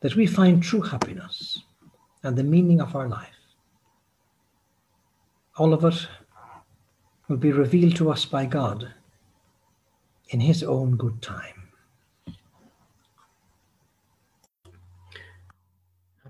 that 0.01 0.15
we 0.15 0.27
find 0.27 0.61
true 0.61 0.81
happiness 0.81 1.63
and 2.23 2.37
the 2.37 2.43
meaning 2.43 2.79
of 2.79 2.95
our 2.95 3.07
life. 3.07 3.29
All 5.57 5.73
of 5.73 5.83
it 5.83 6.07
will 7.27 7.37
be 7.37 7.51
revealed 7.51 7.95
to 7.95 8.11
us 8.11 8.25
by 8.25 8.45
God 8.45 8.93
in 10.29 10.39
His 10.39 10.61
own 10.61 10.97
good 10.97 11.21
time. 11.21 11.66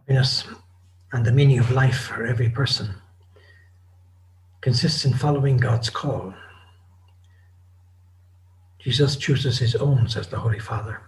Happiness 0.08 0.46
and 1.12 1.26
the 1.26 1.34
meaning 1.34 1.60
of 1.60 1.70
life 1.70 1.98
for 1.98 2.26
every 2.26 2.50
person 2.50 2.96
consists 4.62 5.04
in 5.04 5.14
following 5.14 5.58
God's 5.58 5.90
call. 5.90 6.34
Jesus 8.80 9.18
chooses 9.18 9.60
his 9.60 9.76
own, 9.76 10.08
says 10.08 10.30
the 10.30 10.40
Holy 10.40 10.60
Father. 10.60 11.02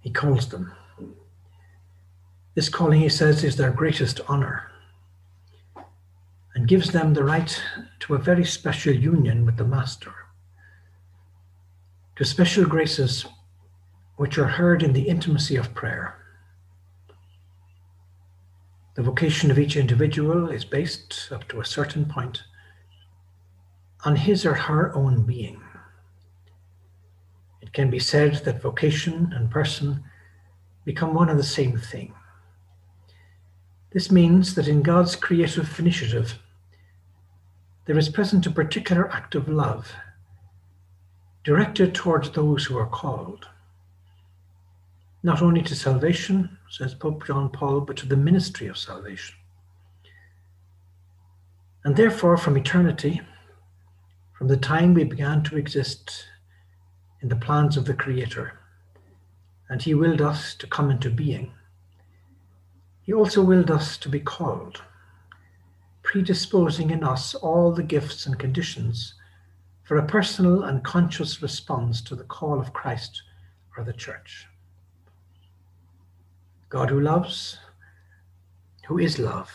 He 0.00 0.10
calls 0.10 0.48
them. 0.48 0.72
This 2.56 2.68
calling, 2.68 3.00
he 3.00 3.08
says, 3.08 3.44
is 3.44 3.54
their 3.54 3.70
greatest 3.70 4.20
honor 4.26 4.68
and 6.56 6.66
gives 6.66 6.90
them 6.90 7.14
the 7.14 7.22
right 7.22 7.62
to 8.00 8.16
a 8.16 8.18
very 8.18 8.44
special 8.44 8.92
union 8.94 9.46
with 9.46 9.58
the 9.58 9.64
Master, 9.64 10.12
to 12.16 12.24
special 12.24 12.64
graces 12.64 13.26
which 14.16 14.38
are 14.38 14.48
heard 14.48 14.82
in 14.82 14.92
the 14.92 15.08
intimacy 15.08 15.54
of 15.54 15.72
prayer 15.72 16.25
the 18.96 19.02
vocation 19.02 19.50
of 19.50 19.58
each 19.58 19.76
individual 19.76 20.48
is 20.48 20.64
based, 20.64 21.28
up 21.30 21.46
to 21.48 21.60
a 21.60 21.64
certain 21.66 22.06
point, 22.06 22.42
on 24.06 24.16
his 24.16 24.46
or 24.46 24.54
her 24.54 24.94
own 24.96 25.22
being. 25.22 25.60
It 27.60 27.74
can 27.74 27.90
be 27.90 27.98
said 27.98 28.36
that 28.46 28.62
vocation 28.62 29.34
and 29.34 29.50
person 29.50 30.02
become 30.86 31.12
one 31.12 31.28
and 31.28 31.38
the 31.38 31.44
same 31.44 31.76
thing. 31.76 32.14
This 33.90 34.10
means 34.10 34.54
that 34.54 34.66
in 34.66 34.80
God's 34.80 35.14
creative 35.14 35.78
initiative, 35.78 36.38
there 37.84 37.98
is 37.98 38.08
present 38.08 38.46
a 38.46 38.50
particular 38.50 39.12
act 39.12 39.34
of 39.34 39.46
love 39.46 39.92
directed 41.44 41.94
towards 41.94 42.30
those 42.30 42.64
who 42.64 42.78
are 42.78 42.86
called 42.86 43.46
not 45.22 45.42
only 45.42 45.60
to 45.60 45.74
salvation, 45.74 46.55
says 46.68 46.94
Pope 46.94 47.26
John 47.26 47.50
Paul, 47.50 47.80
but 47.80 47.96
to 47.98 48.06
the 48.06 48.16
ministry 48.16 48.66
of 48.66 48.78
salvation. 48.78 49.36
And 51.84 51.96
therefore, 51.96 52.36
from 52.36 52.56
eternity, 52.56 53.20
from 54.36 54.48
the 54.48 54.56
time 54.56 54.92
we 54.92 55.04
began 55.04 55.42
to 55.44 55.56
exist 55.56 56.26
in 57.22 57.28
the 57.28 57.36
plans 57.36 57.76
of 57.76 57.84
the 57.84 57.94
Creator, 57.94 58.58
and 59.68 59.80
He 59.80 59.94
willed 59.94 60.20
us 60.20 60.54
to 60.56 60.66
come 60.66 60.90
into 60.90 61.10
being, 61.10 61.52
He 63.02 63.12
also 63.12 63.42
willed 63.42 63.70
us 63.70 63.96
to 63.98 64.08
be 64.08 64.20
called, 64.20 64.82
predisposing 66.02 66.90
in 66.90 67.04
us 67.04 67.34
all 67.34 67.72
the 67.72 67.82
gifts 67.82 68.26
and 68.26 68.38
conditions 68.38 69.14
for 69.84 69.96
a 69.96 70.06
personal 70.06 70.64
and 70.64 70.82
conscious 70.82 71.40
response 71.40 72.02
to 72.02 72.16
the 72.16 72.24
call 72.24 72.60
of 72.60 72.72
Christ 72.72 73.22
or 73.76 73.84
the 73.84 73.92
Church. 73.92 74.46
God 76.68 76.90
who 76.90 77.00
loves, 77.00 77.58
who 78.86 78.98
is 78.98 79.18
love, 79.18 79.50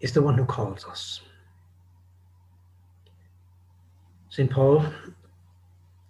is 0.00 0.12
the 0.12 0.22
one 0.22 0.36
who 0.36 0.44
calls 0.44 0.84
us. 0.84 1.20
St. 4.28 4.50
Paul 4.50 4.84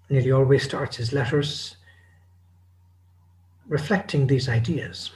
nearly 0.09 0.33
always 0.33 0.62
starts 0.62 0.96
his 0.96 1.12
letters 1.12 1.76
reflecting 3.68 4.26
these 4.26 4.48
ideas. 4.48 5.12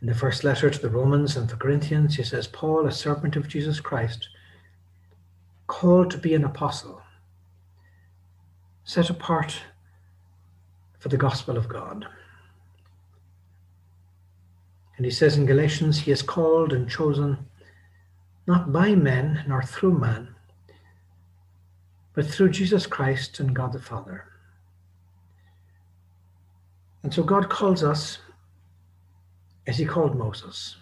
In 0.00 0.06
the 0.06 0.14
first 0.14 0.44
letter 0.44 0.70
to 0.70 0.78
the 0.78 0.88
Romans 0.88 1.36
and 1.36 1.48
the 1.48 1.56
Corinthians, 1.56 2.14
he 2.14 2.22
says, 2.22 2.46
Paul, 2.46 2.86
a 2.86 2.92
servant 2.92 3.34
of 3.34 3.48
Jesus 3.48 3.80
Christ, 3.80 4.28
called 5.66 6.12
to 6.12 6.18
be 6.18 6.34
an 6.34 6.44
apostle, 6.44 7.02
set 8.84 9.10
apart 9.10 9.60
for 10.98 11.08
the 11.08 11.16
gospel 11.16 11.56
of 11.56 11.68
God. 11.68 12.06
And 14.96 15.04
he 15.04 15.10
says 15.10 15.36
in 15.36 15.46
Galatians, 15.46 16.00
He 16.00 16.10
is 16.10 16.22
called 16.22 16.72
and 16.72 16.88
chosen 16.88 17.38
not 18.46 18.72
by 18.72 18.94
men 18.94 19.44
nor 19.46 19.62
through 19.62 19.98
man, 19.98 20.34
but 22.14 22.26
through 22.26 22.50
Jesus 22.50 22.86
Christ 22.86 23.40
and 23.40 23.54
God 23.54 23.72
the 23.72 23.80
Father. 23.80 24.24
And 27.02 27.12
so 27.12 27.22
God 27.22 27.48
calls 27.50 27.84
us 27.84 28.18
as 29.66 29.78
He 29.78 29.84
called 29.84 30.16
Moses, 30.16 30.76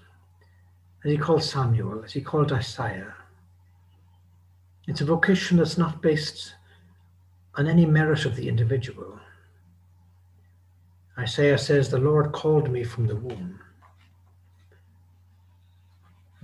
as 1.05 1.11
He 1.11 1.19
called 1.19 1.43
Samuel, 1.43 2.05
as 2.05 2.13
He 2.13 2.21
called 2.21 2.53
Isaiah. 2.53 3.15
It's 4.87 5.01
a 5.01 5.07
vocation 5.07 5.57
that's 5.57 5.79
not 5.79 6.03
based 6.03 6.55
on 7.57 7.67
any 7.67 7.87
merit 7.87 8.27
of 8.27 8.37
the 8.37 8.49
individual. 8.49 9.19
Isaiah 11.19 11.59
says, 11.59 11.89
The 11.89 11.99
Lord 11.99 12.33
called 12.33 12.71
me 12.71 12.85
from 12.85 13.07
the 13.07 13.17
womb. 13.17 13.61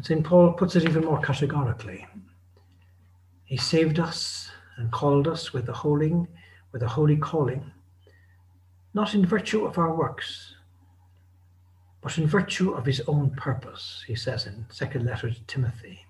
St. 0.02 0.24
Paul 0.24 0.52
puts 0.52 0.76
it 0.76 0.84
even 0.84 1.04
more 1.04 1.20
categorically. 1.20 2.06
He 3.44 3.56
saved 3.56 3.98
us 3.98 4.50
and 4.76 4.90
called 4.92 5.28
us 5.28 5.52
with 5.52 5.68
a 5.68 5.72
holy, 5.72 6.14
with 6.72 6.82
a 6.82 6.88
holy 6.88 7.16
calling, 7.16 7.70
not 8.94 9.14
in 9.14 9.26
virtue 9.26 9.66
of 9.66 9.78
our 9.78 9.94
works, 9.94 10.54
but 12.00 12.16
in 12.16 12.26
virtue 12.26 12.72
of 12.72 12.86
his 12.86 13.02
own 13.06 13.30
purpose, 13.30 14.02
he 14.06 14.14
says 14.14 14.46
in 14.46 14.64
second 14.70 15.04
letter 15.04 15.30
to 15.30 15.42
Timothy. 15.44 16.06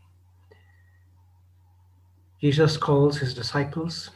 Jesus 2.41 2.77
calls 2.77 3.19
his 3.19 3.35
disciples 3.35 4.11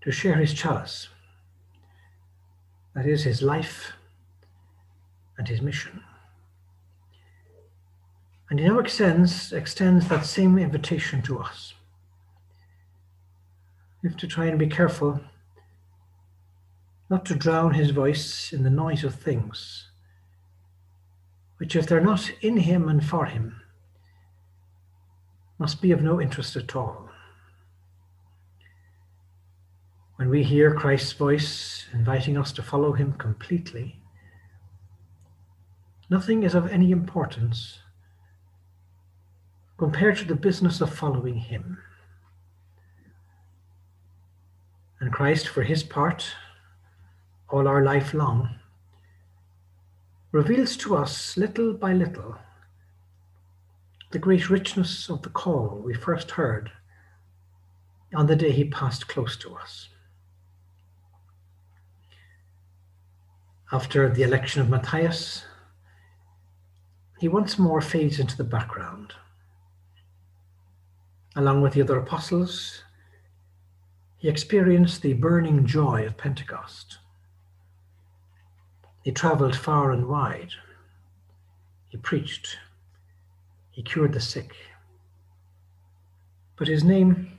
to 0.00 0.10
share 0.10 0.36
his 0.36 0.54
chalice, 0.54 1.08
that 2.94 3.06
is, 3.06 3.24
his 3.24 3.42
life 3.42 3.92
and 5.38 5.46
his 5.46 5.60
mission. 5.60 6.02
And 8.52 8.60
he 8.60 8.68
now 8.68 8.80
extends, 8.80 9.50
extends 9.54 10.08
that 10.08 10.26
same 10.26 10.58
invitation 10.58 11.22
to 11.22 11.38
us. 11.38 11.72
We 14.02 14.10
have 14.10 14.18
to 14.18 14.26
try 14.26 14.44
and 14.44 14.58
be 14.58 14.66
careful 14.66 15.22
not 17.08 17.24
to 17.24 17.34
drown 17.34 17.72
his 17.72 17.92
voice 17.92 18.52
in 18.52 18.62
the 18.62 18.68
noise 18.68 19.04
of 19.04 19.14
things, 19.14 19.88
which, 21.56 21.74
if 21.74 21.86
they're 21.86 22.02
not 22.02 22.30
in 22.42 22.58
him 22.58 22.90
and 22.90 23.02
for 23.02 23.24
him, 23.24 23.62
must 25.56 25.80
be 25.80 25.90
of 25.90 26.02
no 26.02 26.20
interest 26.20 26.54
at 26.54 26.76
all. 26.76 27.08
When 30.16 30.28
we 30.28 30.42
hear 30.42 30.74
Christ's 30.74 31.14
voice 31.14 31.86
inviting 31.90 32.36
us 32.36 32.52
to 32.52 32.62
follow 32.62 32.92
him 32.92 33.14
completely, 33.14 34.02
nothing 36.10 36.42
is 36.42 36.54
of 36.54 36.70
any 36.70 36.90
importance 36.90 37.78
compared 39.82 40.16
to 40.16 40.24
the 40.24 40.36
business 40.36 40.80
of 40.80 40.94
following 40.94 41.34
him. 41.34 41.76
And 45.00 45.12
Christ, 45.12 45.48
for 45.48 45.64
his 45.64 45.82
part, 45.82 46.36
all 47.48 47.66
our 47.66 47.82
life 47.82 48.14
long, 48.14 48.60
reveals 50.30 50.76
to 50.76 50.94
us 50.94 51.36
little 51.36 51.72
by 51.72 51.92
little 51.94 52.36
the 54.12 54.20
great 54.20 54.48
richness 54.48 55.10
of 55.10 55.22
the 55.22 55.30
call 55.30 55.82
we 55.84 55.94
first 55.94 56.30
heard 56.30 56.70
on 58.14 58.28
the 58.28 58.36
day 58.36 58.52
he 58.52 58.62
passed 58.62 59.08
close 59.08 59.36
to 59.38 59.56
us. 59.56 59.88
After 63.72 64.08
the 64.08 64.22
election 64.22 64.62
of 64.62 64.70
Matthias, 64.70 65.44
he 67.18 67.26
once 67.26 67.58
more 67.58 67.80
fades 67.80 68.20
into 68.20 68.36
the 68.36 68.44
background. 68.44 69.14
Along 71.34 71.62
with 71.62 71.72
the 71.72 71.82
other 71.82 71.98
apostles, 71.98 72.82
he 74.18 74.28
experienced 74.28 75.00
the 75.00 75.14
burning 75.14 75.66
joy 75.66 76.04
of 76.04 76.18
Pentecost. 76.18 76.98
He 79.02 79.12
traveled 79.12 79.56
far 79.56 79.92
and 79.92 80.06
wide. 80.06 80.52
He 81.88 81.96
preached. 81.96 82.58
He 83.70 83.82
cured 83.82 84.12
the 84.12 84.20
sick. 84.20 84.54
But 86.56 86.68
his 86.68 86.84
name 86.84 87.38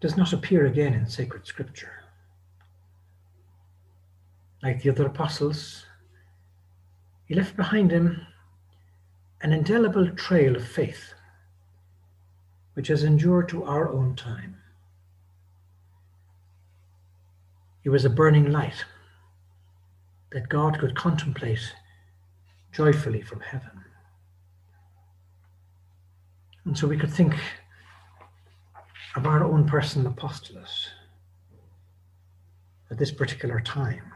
does 0.00 0.16
not 0.16 0.32
appear 0.32 0.66
again 0.66 0.94
in 0.94 1.06
sacred 1.06 1.46
scripture. 1.46 2.04
Like 4.62 4.80
the 4.80 4.90
other 4.90 5.06
apostles, 5.06 5.84
he 7.26 7.34
left 7.34 7.56
behind 7.56 7.90
him 7.90 8.26
an 9.40 9.52
indelible 9.52 10.08
trail 10.10 10.54
of 10.54 10.66
faith 10.66 11.14
which 12.74 12.88
has 12.88 13.04
endured 13.04 13.48
to 13.48 13.64
our 13.64 13.88
own 13.90 14.16
time. 14.16 14.56
He 17.82 17.88
was 17.88 18.04
a 18.04 18.10
burning 18.10 18.50
light 18.50 18.84
that 20.30 20.48
God 20.48 20.78
could 20.78 20.94
contemplate 20.94 21.74
joyfully 22.72 23.20
from 23.22 23.40
heaven. 23.40 23.84
And 26.64 26.78
so 26.78 26.86
we 26.86 26.96
could 26.96 27.12
think 27.12 27.34
of 29.16 29.26
our 29.26 29.44
own 29.44 29.66
personal 29.66 30.12
apostolate 30.12 30.90
at 32.90 32.98
this 32.98 33.10
particular 33.10 33.60
time. 33.60 34.12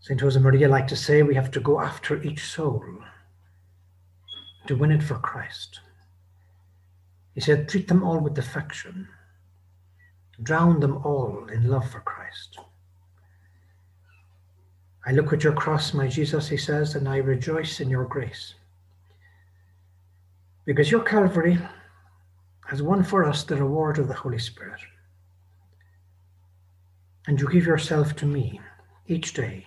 St. 0.00 0.20
Josemaria 0.20 0.68
liked 0.68 0.90
to 0.90 0.96
say 0.96 1.22
we 1.22 1.34
have 1.34 1.50
to 1.52 1.60
go 1.60 1.80
after 1.80 2.22
each 2.22 2.44
soul 2.44 2.84
to 4.66 4.76
win 4.76 4.90
it 4.90 5.02
for 5.02 5.14
Christ. 5.14 5.80
He 7.34 7.40
said, 7.40 7.68
treat 7.68 7.88
them 7.88 8.02
all 8.02 8.20
with 8.20 8.38
affection, 8.38 9.08
drown 10.42 10.80
them 10.80 10.98
all 11.04 11.46
in 11.52 11.68
love 11.68 11.90
for 11.90 12.00
Christ. 12.00 12.58
I 15.06 15.12
look 15.12 15.32
at 15.32 15.44
your 15.44 15.52
cross, 15.52 15.92
my 15.92 16.08
Jesus, 16.08 16.48
he 16.48 16.56
says, 16.56 16.94
and 16.94 17.08
I 17.08 17.16
rejoice 17.16 17.80
in 17.80 17.90
your 17.90 18.04
grace. 18.04 18.54
Because 20.64 20.90
your 20.90 21.02
Calvary 21.02 21.58
has 22.66 22.80
won 22.80 23.04
for 23.04 23.24
us 23.24 23.44
the 23.44 23.56
reward 23.56 23.98
of 23.98 24.08
the 24.08 24.14
Holy 24.14 24.38
Spirit. 24.38 24.80
And 27.26 27.38
you 27.38 27.48
give 27.50 27.66
yourself 27.66 28.16
to 28.16 28.26
me 28.26 28.60
each 29.06 29.34
day, 29.34 29.66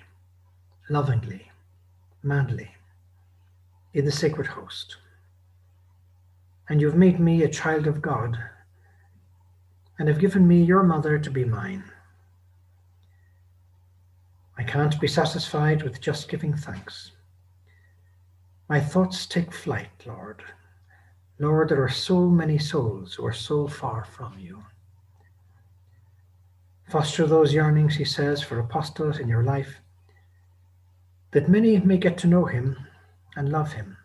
lovingly, 0.90 1.52
madly, 2.24 2.72
in 3.94 4.06
the 4.06 4.12
sacred 4.12 4.48
host. 4.48 4.98
And 6.70 6.82
you've 6.82 6.96
made 6.96 7.20
me 7.20 7.44
a 7.44 7.50
child 7.50 7.88
of 7.88 8.02
God, 8.02 8.38
and 10.00 10.08
have 10.08 10.20
given 10.20 10.48
me 10.48 10.62
your 10.62 10.84
mother 10.84 11.18
to 11.18 11.32
be 11.32 11.46
mine. 11.46 11.84
I 14.58 14.64
can't 14.64 15.00
be 15.00 15.08
satisfied 15.08 15.84
with 15.84 16.02
just 16.02 16.30
giving 16.30 16.56
thanks. 16.56 17.12
My 18.70 18.80
thoughts 18.80 19.26
take 19.26 19.54
flight, 19.54 19.90
Lord. 20.06 20.44
Lord, 21.40 21.70
there 21.70 21.84
are 21.84 21.90
so 21.90 22.28
many 22.28 22.58
souls 22.58 23.14
who 23.14 23.26
are 23.26 23.34
so 23.34 23.68
far 23.68 24.04
from 24.06 24.38
you. 24.40 24.64
Foster 26.90 27.28
those 27.28 27.54
yearnings, 27.54 27.96
he 27.96 28.06
says, 28.06 28.42
for 28.42 28.60
apostles 28.60 29.20
in 29.20 29.28
your 29.28 29.44
life, 29.44 29.80
that 31.32 31.50
many 31.50 31.80
may 31.80 31.98
get 31.98 32.18
to 32.20 32.28
know 32.28 32.46
him 32.46 32.78
and 33.36 33.50
love 33.50 33.74
him, 33.74 33.97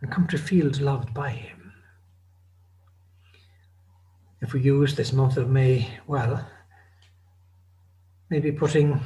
and 0.00 0.10
come 0.10 0.26
to 0.28 0.38
feel 0.38 0.70
loved 0.80 1.12
by 1.12 1.30
him. 1.30 1.72
If 4.40 4.52
we 4.52 4.60
use 4.60 4.94
this 4.94 5.12
month 5.12 5.36
of 5.36 5.50
May 5.50 5.88
well, 6.06 6.48
maybe 8.30 8.52
putting 8.52 9.00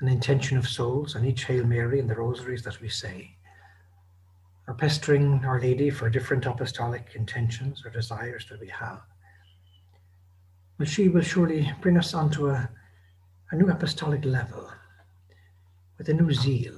an 0.00 0.08
intention 0.08 0.56
of 0.56 0.68
souls 0.68 1.14
on 1.14 1.24
each 1.24 1.44
Hail 1.44 1.64
Mary 1.64 2.00
and 2.00 2.08
the 2.08 2.14
rosaries 2.14 2.62
that 2.62 2.80
we 2.80 2.88
say, 2.88 3.36
or 4.66 4.74
pestering 4.74 5.44
Our 5.44 5.60
Lady 5.60 5.90
for 5.90 6.08
different 6.08 6.46
apostolic 6.46 7.10
intentions 7.14 7.84
or 7.84 7.90
desires 7.90 8.46
that 8.48 8.60
we 8.60 8.68
have. 8.68 9.02
But 10.78 10.88
she 10.88 11.08
will 11.08 11.22
surely 11.22 11.70
bring 11.80 11.98
us 11.98 12.14
onto 12.14 12.48
a, 12.48 12.68
a 13.50 13.56
new 13.56 13.68
apostolic 13.68 14.24
level 14.24 14.70
with 15.98 16.08
a 16.08 16.14
new 16.14 16.32
zeal, 16.32 16.74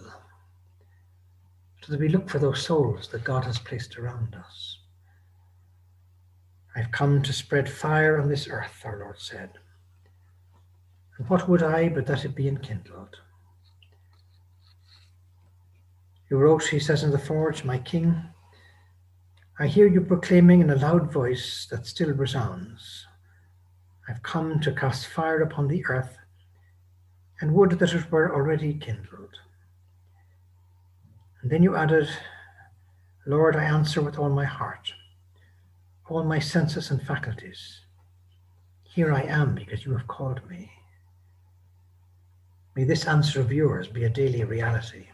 so 1.84 1.92
that 1.92 2.00
we 2.00 2.08
look 2.08 2.30
for 2.30 2.38
those 2.38 2.62
souls 2.62 3.08
that 3.08 3.24
God 3.24 3.44
has 3.44 3.58
placed 3.58 3.98
around 3.98 4.34
us. 4.34 4.78
I've 6.74 6.90
come 6.90 7.22
to 7.22 7.32
spread 7.32 7.68
fire 7.68 8.18
on 8.18 8.28
this 8.28 8.48
earth, 8.48 8.80
our 8.84 8.98
Lord 8.98 9.20
said. 9.20 9.50
And 11.18 11.28
what 11.28 11.46
would 11.46 11.62
I 11.62 11.90
but 11.90 12.06
that 12.06 12.24
it 12.24 12.34
be 12.34 12.48
enkindled? 12.48 13.18
You 16.30 16.38
wrote, 16.38 16.64
he 16.64 16.80
says 16.80 17.02
in 17.02 17.10
the 17.10 17.18
forge, 17.18 17.64
My 17.64 17.78
king, 17.78 18.22
I 19.58 19.66
hear 19.66 19.86
you 19.86 20.00
proclaiming 20.00 20.62
in 20.62 20.70
a 20.70 20.76
loud 20.76 21.12
voice 21.12 21.66
that 21.70 21.86
still 21.86 22.12
resounds. 22.12 23.06
I've 24.08 24.22
come 24.22 24.58
to 24.60 24.72
cast 24.72 25.06
fire 25.06 25.42
upon 25.42 25.68
the 25.68 25.84
earth, 25.86 26.16
and 27.40 27.52
would 27.52 27.72
that 27.72 27.94
it 27.94 28.10
were 28.10 28.34
already 28.34 28.72
kindled. 28.74 29.36
And 31.44 31.52
then 31.52 31.62
you 31.62 31.76
added, 31.76 32.08
Lord, 33.26 33.54
I 33.54 33.64
answer 33.64 34.00
with 34.00 34.18
all 34.18 34.30
my 34.30 34.46
heart, 34.46 34.94
all 36.08 36.24
my 36.24 36.38
senses 36.38 36.90
and 36.90 37.02
faculties. 37.02 37.80
Here 38.82 39.12
I 39.12 39.24
am 39.24 39.54
because 39.54 39.84
you 39.84 39.92
have 39.94 40.06
called 40.06 40.40
me. 40.48 40.72
May 42.74 42.84
this 42.84 43.06
answer 43.06 43.42
of 43.42 43.52
yours 43.52 43.88
be 43.88 44.04
a 44.04 44.08
daily 44.08 44.42
reality. 44.42 45.08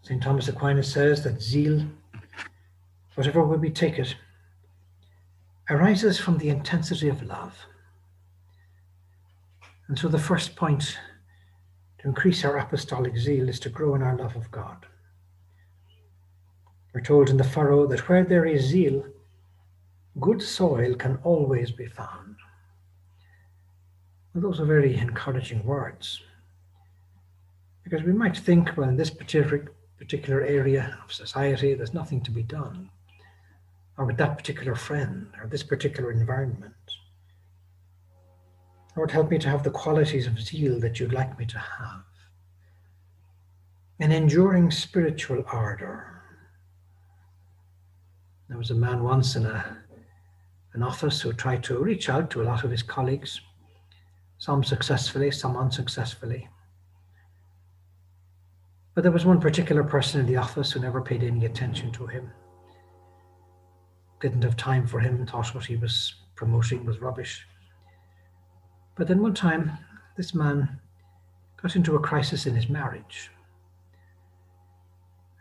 St. 0.00 0.22
Thomas 0.22 0.48
Aquinas 0.48 0.90
says 0.90 1.22
that 1.24 1.42
zeal, 1.42 1.84
whatever 3.16 3.44
way 3.44 3.58
we 3.58 3.68
take 3.68 3.98
it, 3.98 4.16
arises 5.68 6.18
from 6.18 6.38
the 6.38 6.48
intensity 6.48 7.10
of 7.10 7.22
love. 7.22 7.66
And 9.88 9.98
so 9.98 10.08
the 10.08 10.18
first 10.18 10.56
point 10.56 10.96
to 12.00 12.08
increase 12.08 12.44
our 12.44 12.58
apostolic 12.58 13.16
zeal 13.16 13.48
is 13.48 13.60
to 13.60 13.68
grow 13.68 13.94
in 13.94 14.02
our 14.02 14.16
love 14.16 14.34
of 14.34 14.50
God. 14.50 14.86
We're 16.94 17.02
told 17.02 17.28
in 17.28 17.36
the 17.36 17.44
furrow 17.44 17.86
that 17.86 18.08
where 18.08 18.24
there 18.24 18.46
is 18.46 18.64
zeal, 18.64 19.04
good 20.18 20.42
soil 20.42 20.94
can 20.94 21.18
always 21.22 21.70
be 21.70 21.86
found. 21.86 22.36
Well, 24.32 24.42
those 24.42 24.60
are 24.60 24.64
very 24.64 24.96
encouraging 24.96 25.64
words. 25.64 26.20
Because 27.84 28.02
we 28.02 28.12
might 28.12 28.36
think, 28.36 28.76
well, 28.76 28.88
in 28.88 28.96
this 28.96 29.10
particular, 29.10 29.72
particular 29.98 30.40
area 30.42 30.98
of 31.04 31.12
society, 31.12 31.74
there's 31.74 31.94
nothing 31.94 32.22
to 32.22 32.30
be 32.30 32.42
done, 32.42 32.90
or 33.98 34.06
with 34.06 34.16
that 34.16 34.38
particular 34.38 34.74
friend, 34.74 35.26
or 35.40 35.48
this 35.48 35.62
particular 35.62 36.12
environment. 36.12 36.74
Lord, 39.00 39.12
help 39.12 39.30
me 39.30 39.38
to 39.38 39.48
have 39.48 39.62
the 39.62 39.70
qualities 39.70 40.26
of 40.26 40.38
zeal 40.38 40.78
that 40.80 41.00
you'd 41.00 41.14
like 41.14 41.38
me 41.38 41.46
to 41.46 41.58
have. 41.58 42.02
An 43.98 44.12
enduring 44.12 44.70
spiritual 44.70 45.42
ardor. 45.50 46.20
There 48.50 48.58
was 48.58 48.70
a 48.70 48.74
man 48.74 49.02
once 49.02 49.36
in 49.36 49.46
a, 49.46 49.78
an 50.74 50.82
office 50.82 51.18
who 51.22 51.32
tried 51.32 51.64
to 51.64 51.82
reach 51.82 52.10
out 52.10 52.28
to 52.32 52.42
a 52.42 52.44
lot 52.44 52.62
of 52.62 52.70
his 52.70 52.82
colleagues 52.82 53.40
some 54.36 54.62
successfully, 54.62 55.30
some 55.30 55.56
unsuccessfully. 55.56 56.46
But 58.94 59.00
there 59.00 59.12
was 59.12 59.24
one 59.24 59.40
particular 59.40 59.82
person 59.82 60.20
in 60.20 60.26
the 60.26 60.36
office 60.36 60.72
who 60.72 60.80
never 60.80 61.00
paid 61.00 61.22
any 61.22 61.46
attention 61.46 61.90
to 61.92 62.06
him, 62.06 62.30
didn't 64.20 64.44
have 64.44 64.58
time 64.58 64.86
for 64.86 65.00
him, 65.00 65.26
thought 65.26 65.54
what 65.54 65.64
he 65.64 65.76
was 65.76 66.16
promoting 66.36 66.84
was 66.84 67.00
rubbish. 67.00 67.46
But 69.00 69.08
then 69.08 69.22
one 69.22 69.32
time, 69.32 69.78
this 70.18 70.34
man 70.34 70.78
got 71.62 71.74
into 71.74 71.96
a 71.96 72.00
crisis 72.00 72.44
in 72.44 72.54
his 72.54 72.68
marriage. 72.68 73.30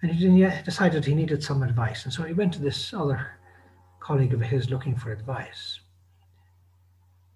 And 0.02 0.10
he 0.10 0.48
decided 0.64 1.04
he 1.04 1.14
needed 1.14 1.44
some 1.44 1.62
advice. 1.62 2.06
And 2.06 2.14
so 2.14 2.24
he 2.24 2.32
went 2.32 2.54
to 2.54 2.62
this 2.62 2.94
other 2.94 3.32
colleague 4.00 4.34
of 4.34 4.40
his 4.40 4.70
looking 4.70 4.96
for 4.96 5.12
advice. 5.12 5.82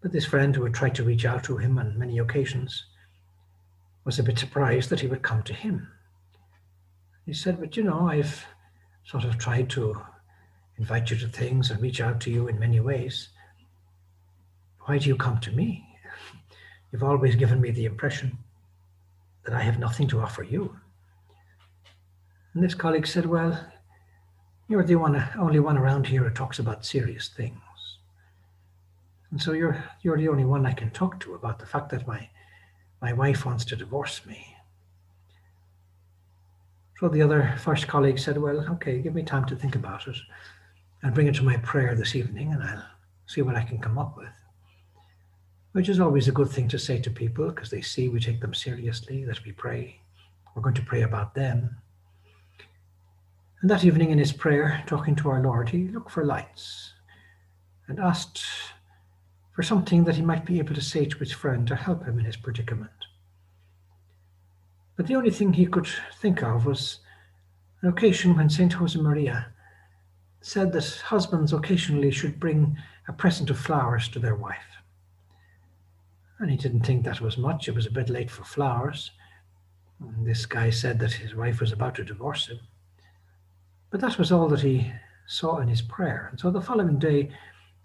But 0.02 0.14
this 0.14 0.24
friend 0.24 0.56
who 0.56 0.64
had 0.64 0.74
tried 0.74 0.96
to 0.96 1.04
reach 1.04 1.26
out 1.26 1.44
to 1.44 1.58
him 1.58 1.78
on 1.78 2.00
many 2.00 2.20
occasions 2.20 2.86
was 4.06 4.18
a 4.18 4.24
bit 4.24 4.40
surprised 4.40 4.90
that 4.92 5.02
he 5.02 5.08
would 5.08 5.24
come 5.24 5.44
to 5.44 5.54
him. 5.54 5.90
He 7.26 7.34
said, 7.34 7.60
But 7.60 7.76
you 7.76 7.84
know, 7.84 8.08
I've 8.08 8.46
sort 9.04 9.26
of 9.26 9.38
tried 9.38 9.70
to 9.72 10.02
invite 10.78 11.12
you 11.12 11.18
to 11.18 11.28
things 11.28 11.70
and 11.70 11.82
reach 11.82 12.00
out 12.00 12.22
to 12.22 12.32
you 12.32 12.48
in 12.48 12.58
many 12.60 12.80
ways. 12.80 13.28
Why 14.86 15.00
do 15.00 15.10
you 15.10 15.18
come 15.18 15.42
to 15.42 15.52
me? 15.52 15.90
You've 16.94 17.04
always 17.04 17.36
given 17.36 17.60
me 17.60 17.72
the 17.72 17.86
impression 17.86 18.38
that 19.46 19.56
I 19.56 19.62
have 19.62 19.80
nothing 19.80 20.08
to 20.10 20.22
offer 20.22 20.44
you. 20.44 20.78
And 22.54 22.64
this 22.64 22.76
colleague 22.76 23.08
said, 23.08 23.26
Well, 23.26 23.60
you're 24.68 24.84
the 24.84 24.96
one, 24.96 25.22
only 25.38 25.60
one 25.60 25.78
around 25.78 26.06
here 26.06 26.24
who 26.24 26.30
talks 26.30 26.60
about 26.60 26.86
serious 26.86 27.30
things. 27.30 27.58
And 29.32 29.42
so 29.42 29.54
you're, 29.54 29.84
you're 30.04 30.20
the 30.20 30.30
only 30.30 30.46
one 30.46 30.68
I 30.68 30.72
can 30.72 30.92
talk 30.92 31.20
to 31.22 31.34
about 31.34 31.58
the 31.58 31.66
fact 31.66 31.90
that 31.90 32.08
my, 32.08 32.30
my 33.02 33.12
wife 33.12 33.44
wants 33.44 33.66
to 33.66 33.76
divorce 33.76 34.24
me. 34.28 34.56
So 37.00 37.10
the 37.10 37.24
other 37.24 37.56
first 37.58 37.88
colleague 37.88 38.20
said, 38.20 38.38
Well, 38.38 38.68
okay, 38.74 39.00
give 39.00 39.16
me 39.16 39.24
time 39.24 39.46
to 39.46 39.56
think 39.56 39.76
about 39.76 40.08
it. 40.08 40.18
I'll 41.02 41.10
bring 41.10 41.26
it 41.26 41.36
to 41.36 41.44
my 41.44 41.58
prayer 41.58 41.96
this 41.96 42.16
evening 42.16 42.54
and 42.54 42.62
I'll 42.62 42.86
see 43.26 43.42
what 43.42 43.56
I 43.56 43.64
can 43.64 43.80
come 43.80 43.98
up 43.98 44.16
with. 44.16 44.30
Which 45.74 45.90
is 45.90 46.00
always 46.00 46.28
a 46.28 46.32
good 46.32 46.50
thing 46.50 46.68
to 46.70 46.80
say 46.80 47.00
to 47.02 47.10
people 47.10 47.50
because 47.50 47.70
they 47.70 47.82
see 47.82 48.08
we 48.08 48.20
take 48.20 48.42
them 48.42 48.54
seriously, 48.54 49.26
that 49.26 49.44
we 49.44 49.52
pray. 49.52 50.00
We're 50.56 50.62
going 50.62 50.76
to 50.76 50.84
pray 50.84 51.02
about 51.02 51.36
them. 51.36 51.78
And 53.62 53.70
that 53.70 53.84
evening 53.84 54.12
in 54.12 54.18
his 54.18 54.34
prayer, 54.34 54.84
talking 54.88 55.16
to 55.18 55.30
our 55.30 55.42
Lord, 55.42 55.70
he 55.70 55.88
looked 55.88 56.12
for 56.12 56.26
lights 56.26 56.94
and 57.88 58.00
asked 58.00 58.44
for 59.56 59.64
something 59.64 60.04
that 60.04 60.16
he 60.16 60.22
might 60.22 60.46
be 60.46 60.60
able 60.60 60.76
to 60.76 60.82
say 60.82 61.06
to 61.06 61.18
his 61.18 61.32
friend 61.32 61.68
to 61.68 61.76
help 61.76 62.06
him 62.06 62.20
in 62.20 62.26
his 62.26 62.38
predicament. 62.38 62.92
But 64.96 65.08
the 65.08 65.16
only 65.16 65.32
thing 65.32 65.54
he 65.54 65.66
could 65.66 65.88
think 66.20 66.44
of 66.44 66.66
was 66.66 67.00
an 67.82 67.90
occasion 67.90 68.36
when 68.36 68.50
St. 68.50 68.74
Josemaria 68.74 69.46
said 70.42 70.72
that 70.74 71.02
husbands 71.06 71.54
occasionally 71.54 72.12
should 72.12 72.40
bring 72.40 72.78
a 73.08 73.14
present 73.14 73.50
of 73.50 73.58
flowers 73.58 74.08
to 74.10 74.20
their 74.20 74.36
wife. 74.36 74.83
And 76.44 76.52
he 76.52 76.58
didn't 76.58 76.86
think 76.86 77.06
that 77.06 77.22
was 77.22 77.38
much. 77.38 77.70
It 77.70 77.74
was 77.74 77.86
a 77.86 77.92
bit 77.92 78.10
late 78.10 78.30
for 78.30 78.44
flowers. 78.44 79.12
And 80.02 80.28
this 80.28 80.46
guy 80.46 80.72
said 80.72 81.00
that 81.00 81.14
his 81.14 81.34
wife 81.34 81.62
was 81.62 81.72
about 81.72 81.96
to 81.96 82.04
divorce 82.04 82.48
him. 82.48 82.60
But 83.90 84.02
that 84.02 84.18
was 84.18 84.30
all 84.30 84.50
that 84.50 84.60
he 84.60 84.92
saw 85.26 85.60
in 85.60 85.70
his 85.70 85.82
prayer. 85.82 86.28
And 86.30 86.38
so 86.38 86.52
the 86.52 86.60
following 86.60 87.00
day, 87.00 87.32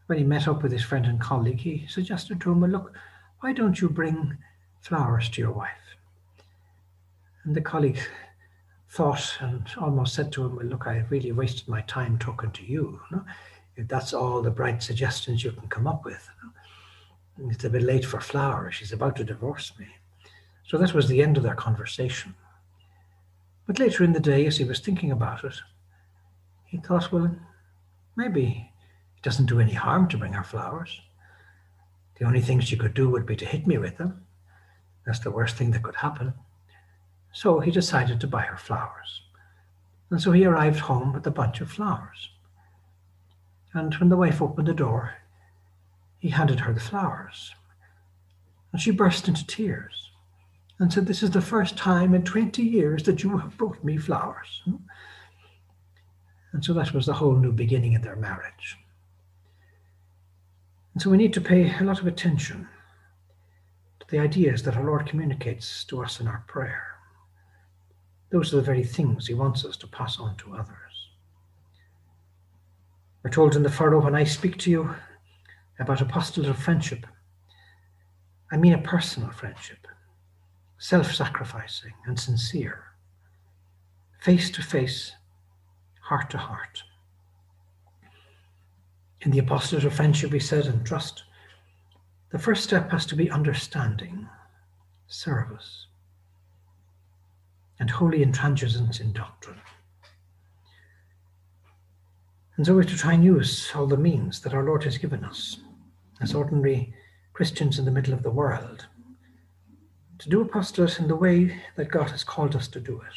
when 0.06 0.18
he 0.18 0.24
met 0.24 0.48
up 0.48 0.64
with 0.64 0.72
his 0.72 0.82
friend 0.82 1.06
and 1.06 1.20
colleague, 1.20 1.60
he 1.60 1.86
suggested 1.86 2.40
to 2.40 2.50
him, 2.50 2.60
Well, 2.60 2.70
look, 2.70 2.96
why 3.38 3.52
don't 3.52 3.80
you 3.80 3.88
bring 3.88 4.36
flowers 4.80 5.28
to 5.28 5.40
your 5.40 5.52
wife? 5.52 5.94
And 7.44 7.54
the 7.54 7.60
colleague 7.60 8.00
thought 8.90 9.38
and 9.38 9.70
almost 9.80 10.14
said 10.14 10.32
to 10.32 10.44
him, 10.44 10.56
Well, 10.56 10.66
look, 10.66 10.88
I 10.88 11.04
really 11.10 11.30
wasted 11.30 11.68
my 11.68 11.82
time 11.82 12.18
talking 12.18 12.50
to 12.50 12.64
you. 12.64 13.00
you 13.08 13.18
know? 13.18 13.24
If 13.76 13.86
that's 13.86 14.12
all 14.12 14.42
the 14.42 14.50
bright 14.50 14.82
suggestions 14.82 15.44
you 15.44 15.52
can 15.52 15.68
come 15.68 15.86
up 15.86 16.04
with. 16.04 16.28
You 16.42 16.48
know? 16.48 16.54
It's 17.46 17.64
a 17.64 17.70
bit 17.70 17.82
late 17.82 18.04
for 18.04 18.20
flowers. 18.20 18.74
She's 18.74 18.92
about 18.92 19.16
to 19.16 19.24
divorce 19.24 19.72
me. 19.78 19.86
So 20.66 20.76
that 20.78 20.92
was 20.92 21.08
the 21.08 21.22
end 21.22 21.36
of 21.36 21.42
their 21.42 21.54
conversation. 21.54 22.34
But 23.66 23.78
later 23.78 24.02
in 24.02 24.12
the 24.12 24.20
day, 24.20 24.46
as 24.46 24.56
he 24.56 24.64
was 24.64 24.80
thinking 24.80 25.12
about 25.12 25.44
it, 25.44 25.54
he 26.64 26.78
thought, 26.78 27.12
well, 27.12 27.34
maybe 28.16 28.72
it 29.16 29.22
doesn't 29.22 29.46
do 29.46 29.60
any 29.60 29.74
harm 29.74 30.08
to 30.08 30.18
bring 30.18 30.32
her 30.32 30.44
flowers. 30.44 31.00
The 32.18 32.26
only 32.26 32.40
thing 32.40 32.60
she 32.60 32.76
could 32.76 32.94
do 32.94 33.08
would 33.08 33.26
be 33.26 33.36
to 33.36 33.46
hit 33.46 33.66
me 33.66 33.78
with 33.78 33.96
them. 33.96 34.26
That's 35.06 35.20
the 35.20 35.30
worst 35.30 35.56
thing 35.56 35.70
that 35.70 35.82
could 35.82 35.94
happen. 35.96 36.34
So 37.32 37.60
he 37.60 37.70
decided 37.70 38.20
to 38.20 38.26
buy 38.26 38.42
her 38.42 38.56
flowers. 38.56 39.22
And 40.10 40.20
so 40.20 40.32
he 40.32 40.44
arrived 40.44 40.80
home 40.80 41.12
with 41.12 41.26
a 41.26 41.30
bunch 41.30 41.60
of 41.60 41.70
flowers. 41.70 42.30
And 43.74 43.94
when 43.94 44.08
the 44.08 44.16
wife 44.16 44.42
opened 44.42 44.68
the 44.68 44.74
door, 44.74 45.14
he 46.18 46.28
handed 46.30 46.60
her 46.60 46.72
the 46.72 46.80
flowers. 46.80 47.52
And 48.72 48.80
she 48.80 48.90
burst 48.90 49.28
into 49.28 49.46
tears 49.46 50.10
and 50.78 50.92
said, 50.92 51.06
This 51.06 51.22
is 51.22 51.30
the 51.30 51.40
first 51.40 51.76
time 51.76 52.14
in 52.14 52.24
20 52.24 52.62
years 52.62 53.02
that 53.04 53.22
you 53.22 53.38
have 53.38 53.56
brought 53.56 53.82
me 53.82 53.96
flowers. 53.96 54.62
And 56.52 56.64
so 56.64 56.72
that 56.74 56.92
was 56.92 57.06
the 57.06 57.14
whole 57.14 57.36
new 57.36 57.52
beginning 57.52 57.92
in 57.92 58.02
their 58.02 58.16
marriage. 58.16 58.76
And 60.94 61.02
so 61.02 61.10
we 61.10 61.16
need 61.16 61.34
to 61.34 61.40
pay 61.40 61.72
a 61.78 61.84
lot 61.84 62.00
of 62.00 62.06
attention 62.06 62.68
to 64.00 64.06
the 64.08 64.18
ideas 64.18 64.62
that 64.64 64.76
our 64.76 64.84
Lord 64.84 65.06
communicates 65.06 65.84
to 65.84 66.02
us 66.02 66.20
in 66.20 66.26
our 66.26 66.44
prayer. 66.48 66.84
Those 68.30 68.52
are 68.52 68.56
the 68.56 68.62
very 68.62 68.84
things 68.84 69.26
he 69.26 69.34
wants 69.34 69.64
us 69.64 69.76
to 69.78 69.86
pass 69.86 70.18
on 70.18 70.36
to 70.36 70.54
others. 70.54 71.10
We're 73.22 73.30
told 73.30 73.56
in 73.56 73.62
the 73.62 73.70
furrow, 73.70 74.02
when 74.02 74.14
I 74.14 74.24
speak 74.24 74.58
to 74.58 74.70
you 74.70 74.94
about 75.78 76.00
apostolate 76.00 76.50
of 76.50 76.58
friendship, 76.58 77.06
I 78.50 78.56
mean 78.56 78.72
a 78.72 78.78
personal 78.78 79.30
friendship, 79.30 79.86
self 80.78 81.14
sacrificing 81.14 81.92
and 82.06 82.18
sincere, 82.18 82.84
face 84.20 84.50
to 84.52 84.62
face, 84.62 85.12
heart 86.00 86.30
to 86.30 86.38
heart. 86.38 86.82
In 89.20 89.30
the 89.30 89.38
apostolate 89.38 89.84
of 89.84 89.94
friendship, 89.94 90.30
we 90.30 90.40
said, 90.40 90.66
and 90.66 90.84
trust, 90.86 91.24
the 92.30 92.38
first 92.38 92.64
step 92.64 92.90
has 92.90 93.04
to 93.06 93.16
be 93.16 93.30
understanding, 93.30 94.28
service, 95.06 95.86
and 97.80 97.90
holy 97.90 98.24
intransigence 98.24 99.00
in 99.00 99.12
doctrine. 99.12 99.60
And 102.56 102.66
so 102.66 102.74
we're 102.74 102.84
to 102.84 102.96
try 102.96 103.12
and 103.12 103.24
use 103.24 103.70
all 103.74 103.86
the 103.86 103.96
means 103.96 104.40
that 104.40 104.52
our 104.52 104.64
Lord 104.64 104.82
has 104.84 104.98
given 104.98 105.24
us 105.24 105.58
as 106.20 106.34
ordinary 106.34 106.94
Christians 107.32 107.78
in 107.78 107.84
the 107.84 107.90
middle 107.90 108.14
of 108.14 108.22
the 108.22 108.30
world 108.30 108.86
to 110.18 110.28
do 110.28 110.40
apostolate 110.40 110.98
in 110.98 111.08
the 111.08 111.16
way 111.16 111.60
that 111.76 111.90
God 111.90 112.10
has 112.10 112.24
called 112.24 112.56
us 112.56 112.68
to 112.68 112.80
do 112.80 113.00
it. 113.00 113.14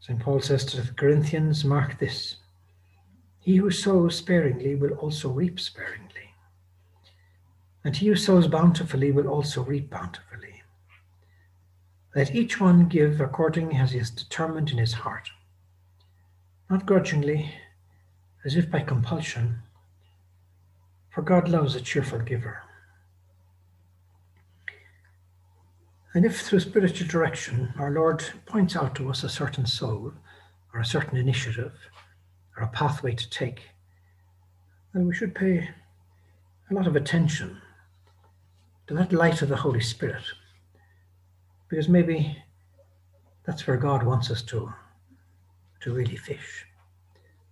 St. 0.00 0.18
Paul 0.18 0.40
says 0.40 0.64
to 0.66 0.80
the 0.80 0.92
Corinthians, 0.94 1.64
Mark 1.64 1.98
this 1.98 2.36
he 3.38 3.56
who 3.56 3.72
sows 3.72 4.16
sparingly 4.16 4.76
will 4.76 4.92
also 4.92 5.28
reap 5.28 5.58
sparingly, 5.58 6.34
and 7.82 7.96
he 7.96 8.06
who 8.06 8.14
sows 8.14 8.46
bountifully 8.46 9.10
will 9.10 9.26
also 9.26 9.64
reap 9.64 9.90
bountifully. 9.90 10.62
Let 12.14 12.34
each 12.34 12.60
one 12.60 12.86
give 12.86 13.20
according 13.20 13.76
as 13.76 13.90
he 13.90 13.98
has 13.98 14.10
determined 14.10 14.70
in 14.70 14.78
his 14.78 14.92
heart, 14.92 15.30
not 16.70 16.86
grudgingly, 16.86 17.52
as 18.44 18.54
if 18.54 18.70
by 18.70 18.80
compulsion, 18.80 19.62
for 21.12 21.22
God 21.22 21.48
loves 21.48 21.74
a 21.74 21.80
cheerful 21.80 22.18
giver. 22.18 22.62
And 26.14 26.24
if 26.24 26.40
through 26.40 26.60
spiritual 26.60 27.08
direction 27.08 27.72
our 27.78 27.90
Lord 27.90 28.24
points 28.46 28.76
out 28.76 28.94
to 28.96 29.10
us 29.10 29.22
a 29.22 29.28
certain 29.28 29.66
soul 29.66 30.12
or 30.74 30.80
a 30.80 30.84
certain 30.84 31.16
initiative 31.16 31.72
or 32.56 32.64
a 32.64 32.68
pathway 32.68 33.14
to 33.14 33.30
take, 33.30 33.62
then 34.92 35.06
we 35.06 35.14
should 35.14 35.34
pay 35.34 35.68
a 36.70 36.74
lot 36.74 36.86
of 36.86 36.96
attention 36.96 37.60
to 38.86 38.94
that 38.94 39.12
light 39.12 39.42
of 39.42 39.48
the 39.48 39.56
Holy 39.56 39.80
Spirit 39.80 40.24
because 41.68 41.88
maybe 41.88 42.42
that's 43.44 43.66
where 43.66 43.76
God 43.76 44.02
wants 44.02 44.30
us 44.30 44.42
to, 44.42 44.72
to 45.80 45.92
really 45.92 46.16
fish. 46.16 46.66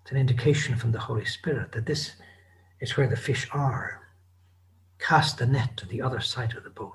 It's 0.03 0.13
an 0.13 0.19
indication 0.19 0.77
from 0.77 0.93
the 0.93 0.99
Holy 0.99 1.25
Spirit 1.25 1.73
that 1.73 1.87
this 1.87 2.13
is 2.81 2.97
where 2.97 3.09
the 3.09 3.17
fish 3.17 3.49
are. 3.53 4.09
Cast 4.99 5.39
the 5.39 5.47
net 5.47 5.77
to 5.79 5.87
the 5.87 6.03
other 6.03 6.21
side 6.21 6.57
of 6.57 6.65
the 6.65 6.71
boat. 6.71 6.93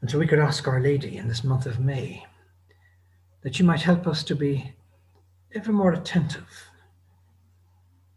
And 0.00 0.10
so 0.10 0.18
we 0.18 0.26
could 0.26 0.38
ask 0.38 0.66
Our 0.66 0.80
Lady 0.80 1.16
in 1.16 1.28
this 1.28 1.44
month 1.44 1.66
of 1.66 1.80
May 1.80 2.24
that 3.42 3.54
she 3.54 3.62
might 3.62 3.82
help 3.82 4.06
us 4.06 4.22
to 4.24 4.34
be 4.34 4.72
ever 5.54 5.72
more 5.72 5.92
attentive 5.92 6.48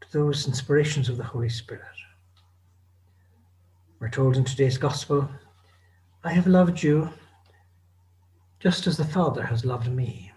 to 0.02 0.12
those 0.12 0.48
inspirations 0.48 1.10
of 1.10 1.17
the 1.17 1.24
Holy 1.24 1.50
Spirit. 1.50 1.84
We're 4.00 4.10
told 4.10 4.38
in 4.38 4.43
today's 4.43 4.78
Gospel 4.78 5.28
I 6.24 6.32
have 6.32 6.48
loved 6.48 6.82
you 6.84 7.10
just 8.60 8.88
as 8.88 8.98
the 8.98 9.06
Father 9.06 9.43
has 9.43 9.65
loved 9.65 9.91
me. 9.91 10.32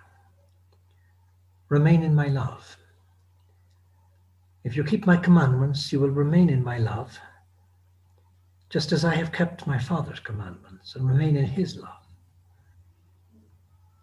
Remain 1.69 2.03
in 2.03 2.15
my 2.15 2.29
love. 2.29 2.78
If 4.65 4.77
you 4.77 4.85
keep 4.85 5.07
my 5.07 5.17
commandments, 5.17 5.93
you 5.93 6.01
will 6.01 6.11
remain 6.11 6.51
in 6.51 6.65
my 6.65 6.79
love, 6.79 7.19
just 8.71 8.93
as 8.93 9.05
I 9.05 9.15
have 9.15 9.33
kept 9.33 9.67
my 9.67 9.79
Father's 9.79 10.21
commandments 10.21 10.95
and 10.95 11.09
remain 11.09 11.37
in 11.37 11.47
his 11.47 11.77
love. 11.77 12.07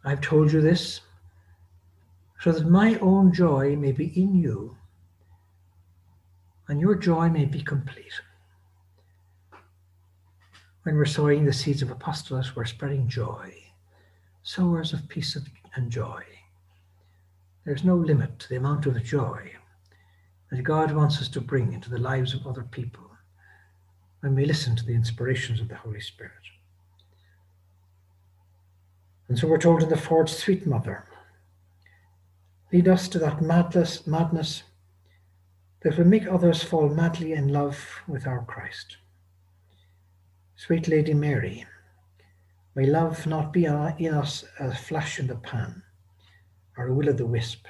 I've 0.03 0.21
told 0.21 0.51
you 0.51 0.61
this 0.61 1.01
so 2.39 2.51
that 2.51 2.69
my 2.69 2.97
own 2.99 3.33
joy 3.33 3.75
may 3.75 3.91
be 3.91 4.07
in 4.19 4.35
you 4.35 4.77
and 6.67 6.79
your 6.79 6.95
joy 6.95 7.29
may 7.29 7.45
be 7.45 7.61
complete. 7.61 8.21
When 10.83 10.95
we're 10.95 11.05
sowing 11.05 11.45
the 11.45 11.53
seeds 11.53 11.81
of 11.81 11.91
apostolate, 11.91 12.55
we're 12.55 12.65
spreading 12.65 13.07
joy, 13.07 13.53
sowers 14.43 14.93
of 14.93 15.07
peace 15.07 15.37
and 15.75 15.91
joy. 15.91 16.23
There's 17.65 17.83
no 17.83 17.95
limit 17.95 18.37
to 18.39 18.49
the 18.49 18.57
amount 18.57 18.85
of 18.85 19.03
joy 19.03 19.51
that 20.55 20.63
God 20.63 20.91
wants 20.91 21.19
us 21.19 21.27
to 21.29 21.41
bring 21.41 21.73
into 21.73 21.89
the 21.89 21.99
lives 21.99 22.33
of 22.33 22.47
other 22.47 22.63
people 22.63 23.03
when 24.21 24.35
we 24.35 24.45
listen 24.45 24.75
to 24.75 24.85
the 24.85 24.93
inspirations 24.93 25.59
of 25.59 25.67
the 25.67 25.75
Holy 25.75 25.99
Spirit. 25.99 26.33
And 29.27 29.37
so 29.37 29.47
we're 29.47 29.57
told 29.57 29.83
in 29.83 29.89
the 29.89 29.97
Forge, 29.97 30.31
sweet 30.31 30.65
mother, 30.65 31.05
lead 32.71 32.87
us 32.87 33.07
to 33.09 33.19
that 33.19 33.41
madness, 33.41 34.07
madness 34.07 34.63
that 35.81 35.97
will 35.97 36.05
make 36.05 36.27
others 36.27 36.63
fall 36.63 36.89
madly 36.89 37.33
in 37.33 37.49
love 37.49 37.77
with 38.07 38.25
our 38.25 38.43
Christ. 38.45 38.97
Sweet 40.55 40.87
Lady 40.87 41.13
Mary, 41.13 41.65
may 42.75 42.85
love 42.85 43.27
not 43.27 43.51
be 43.51 43.65
in 43.65 44.13
us 44.13 44.45
a 44.59 44.73
flash 44.73 45.19
in 45.19 45.27
the 45.27 45.35
pan 45.35 45.83
or 46.77 46.87
a 46.87 46.93
will 46.93 47.09
o' 47.09 47.13
the 47.13 47.25
wisp, 47.25 47.67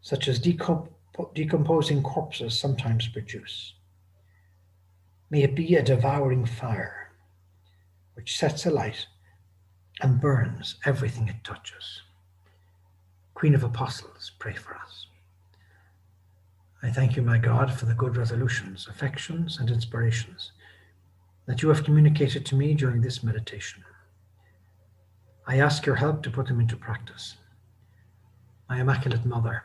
such 0.00 0.26
as 0.26 0.38
decomposing 1.34 2.02
corpses 2.02 2.58
sometimes 2.58 3.08
produce. 3.08 3.74
May 5.30 5.42
it 5.42 5.54
be 5.54 5.76
a 5.76 5.82
devouring 5.82 6.44
fire 6.44 7.12
which 8.14 8.36
sets 8.36 8.66
alight 8.66 9.06
and 10.00 10.20
burns 10.20 10.76
everything 10.84 11.28
it 11.28 11.44
touches. 11.44 12.02
Queen 13.34 13.54
of 13.54 13.64
Apostles, 13.64 14.32
pray 14.38 14.54
for 14.54 14.74
us. 14.74 15.06
I 16.82 16.90
thank 16.90 17.16
you, 17.16 17.22
my 17.22 17.38
God, 17.38 17.72
for 17.72 17.86
the 17.86 17.94
good 17.94 18.16
resolutions, 18.16 18.88
affections, 18.88 19.58
and 19.58 19.70
inspirations 19.70 20.52
that 21.46 21.62
you 21.62 21.68
have 21.68 21.84
communicated 21.84 22.46
to 22.46 22.54
me 22.54 22.74
during 22.74 23.00
this 23.00 23.22
meditation. 23.22 23.84
I 25.46 25.58
ask 25.58 25.84
your 25.84 25.96
help 25.96 26.22
to 26.22 26.30
put 26.30 26.46
them 26.46 26.60
into 26.60 26.76
practice. 26.76 27.36
My 28.68 28.80
Immaculate 28.80 29.26
Mother, 29.26 29.64